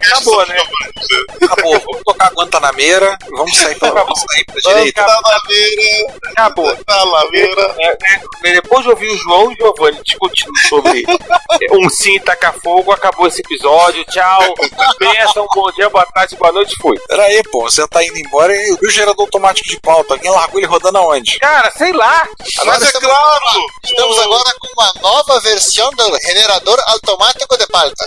[0.00, 0.62] acabou, né?
[1.42, 5.04] Acabou, vamos tocar Guantanameira vamos sair pra, vamos sair pra direita.
[5.04, 6.76] Tá na laveira, Acabou.
[6.84, 7.76] tá na laveira.
[7.80, 12.18] É, né, depois de ouvir o João e o Giovanni discutindo sobre é, um sim
[12.20, 14.04] tacar fogo, acabou esse episódio.
[14.06, 14.54] Tchau.
[14.98, 16.98] Benção, bom dia, boa tarde, boa noite, fui.
[17.08, 20.58] Pera aí, pô, você tá indo embora e o gerador automático de pauta, alguém largou
[20.60, 21.38] ele rodando aonde?
[21.38, 22.26] Cara, sei lá.
[22.64, 23.66] Mas é claro!
[23.84, 28.06] Estamos agora com uma nova versão do generador automático de pauta.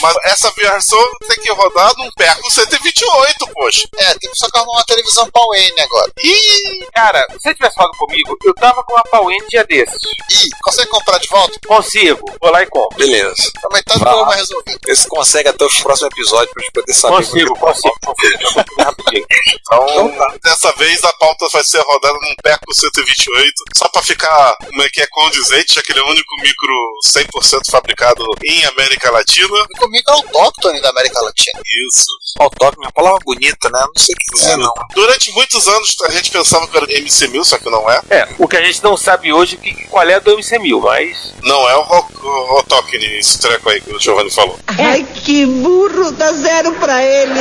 [0.00, 3.88] Mas essa versão tem que rodar num Perco 128, poxa.
[3.98, 6.12] É, temos que arrumar uma televisão N agora.
[6.22, 10.00] Ih, cara, se você tivesse falado comigo, eu tava com uma Pauene dia desses.
[10.30, 11.58] Ih, consegue comprar de volta?
[11.66, 12.98] Consigo, vou lá e compro.
[12.98, 13.50] Beleza.
[13.62, 14.10] Também tá de Vá.
[14.10, 14.78] problema resolvido.
[14.84, 17.16] Vê se consegue até os próximos episódios pra gente poder saber.
[17.16, 18.64] Consigo, consigo, consigo.
[18.78, 19.26] Rapidinho.
[19.60, 24.82] Então, dessa vez a pauta vai ser rodada num Perco 128, só pra ficar, como
[24.82, 29.10] é que é, condizente, já que ele é o único micro 100% fabricado em América
[29.10, 29.66] Latina.
[29.70, 31.60] E comigo é autóctone da América Latina.
[31.88, 32.06] Isso.
[32.38, 33.80] Autóctone, uma palavra bonita, né?
[33.80, 34.72] Não sei o que dizer, não.
[34.94, 38.00] Durante muitos anos a gente pensava que era MC1000, só que não é.
[38.10, 40.80] É, o que a gente não sabe hoje é que, qual é a do MC1000,
[40.80, 41.34] mas.
[41.42, 41.82] Não é o
[42.22, 44.58] o Rotokine, esse treco aí que o Giovanni falou.
[44.66, 47.40] Ai, que burro, dá zero pra ele.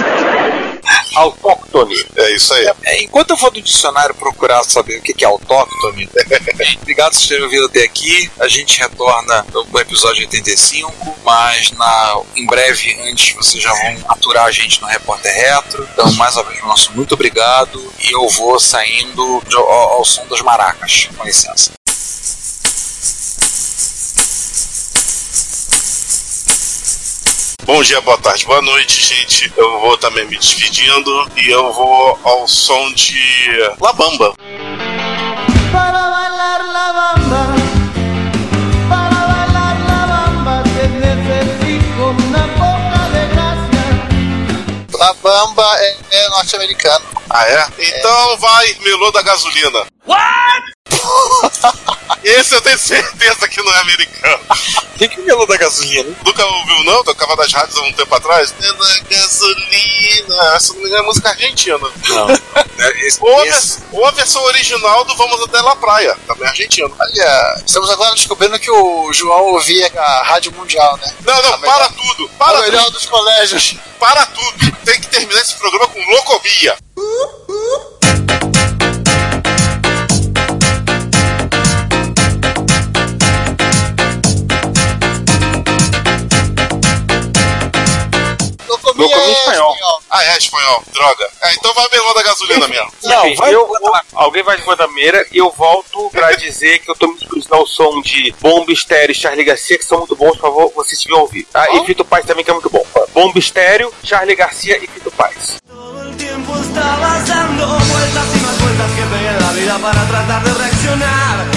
[1.16, 2.06] Autóctone.
[2.16, 2.72] É isso aí.
[2.84, 6.10] É, enquanto eu vou do dicionário procurar saber o que é autóctone,
[6.82, 8.32] obrigado por terem ouvido até aqui.
[8.40, 14.46] A gente retorna no episódio 85, mas na, em breve, antes, vocês já vão aturar
[14.46, 15.88] a gente no Repórter Retro.
[15.94, 17.82] Então, mais uma vez, nosso muito obrigado.
[18.00, 21.10] E eu vou saindo ao, ao som das maracas.
[21.18, 21.72] Com licença.
[27.74, 29.50] Bom dia, boa tarde, boa noite, gente.
[29.56, 33.16] Eu vou também me despedindo e eu vou ao som de
[33.80, 34.34] La Bamba.
[35.72, 37.56] Para bailar la bamba,
[38.90, 45.00] para bailar la bamba, te necesito una poca de gracia.
[45.00, 47.06] La Bamba é, é norte-americano.
[47.30, 47.68] Ah, é?
[47.80, 49.88] Então vai, melô da gasolina.
[50.06, 50.81] What?
[52.24, 54.44] Esse eu tenho certeza que não é americano.
[54.50, 56.16] O que, que é melô da gasolina?
[56.24, 57.04] Nunca ouviu, não?
[57.04, 58.54] Tocava nas rádios há um tempo atrás.
[58.62, 60.60] É da gasolina.
[60.60, 61.78] Se não me engano, é música argentina.
[62.08, 62.30] Não.
[62.30, 66.48] É, esse- Ou a, esse- ou a versão original do Vamos até La Praia, também
[66.48, 66.96] argentino.
[67.00, 71.14] Olha, estamos agora descobrindo que o João ouvia a Rádio Mundial, né?
[71.26, 72.30] Não, não, A melhor- para tudo.
[72.40, 72.94] A Para melhor tudo.
[72.94, 73.76] dos colégios.
[74.00, 74.72] Para tudo.
[74.86, 76.78] Tem que terminar esse programa com locomia.
[89.02, 89.78] Locomia Locomia é espanhol.
[90.10, 90.84] Ah, é espanhol.
[90.94, 91.28] Droga.
[91.44, 92.92] É, então vai melô da gasolina mesmo.
[93.04, 96.90] Não, Enfim, vai eu, botar- alguém vai de Guantameira e eu volto pra dizer que
[96.92, 100.16] eu tô me disponibilizando ao som de Bomba Estéreo e Charlie Garcia, que são muito
[100.16, 101.48] bons, por favor, vocês deviam ouvir.
[101.54, 102.86] Ah, e Fito Paz também, que é muito bom.
[103.14, 105.58] Bomba Estéreo, Charlie Garcia e Fito Paz.
[105.68, 110.08] Todo el tiempo estabas dando vueltas y más vueltas que pegué en la vida para
[110.08, 111.51] tratar de reaccionar.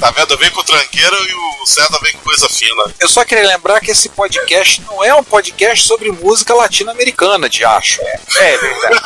[0.00, 0.36] Tá vendo?
[0.38, 2.94] Venho com tranqueira e o César vem com coisa fina.
[2.98, 7.64] Eu só queria lembrar que esse podcast não é um podcast sobre música latino-americana, de
[7.64, 8.00] acho.
[8.36, 9.00] É verdade.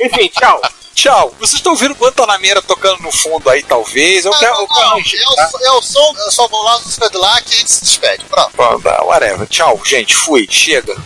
[0.00, 0.62] Enfim, tchau.
[0.94, 1.34] Tchau.
[1.38, 4.24] Vocês estão ouvindo Guantanameira tocando no fundo aí, talvez.
[4.24, 4.52] Eu quero.
[4.54, 5.48] Não, Eu quero não, eu, tá?
[5.48, 8.24] sou- eu sou, eu sou o lá do Cadillac e a gente se despede.
[8.26, 8.50] Pronto.
[8.52, 9.46] Pronto, whatever.
[9.48, 10.14] Tchau, gente.
[10.14, 10.46] Fui.
[10.50, 10.96] Chega.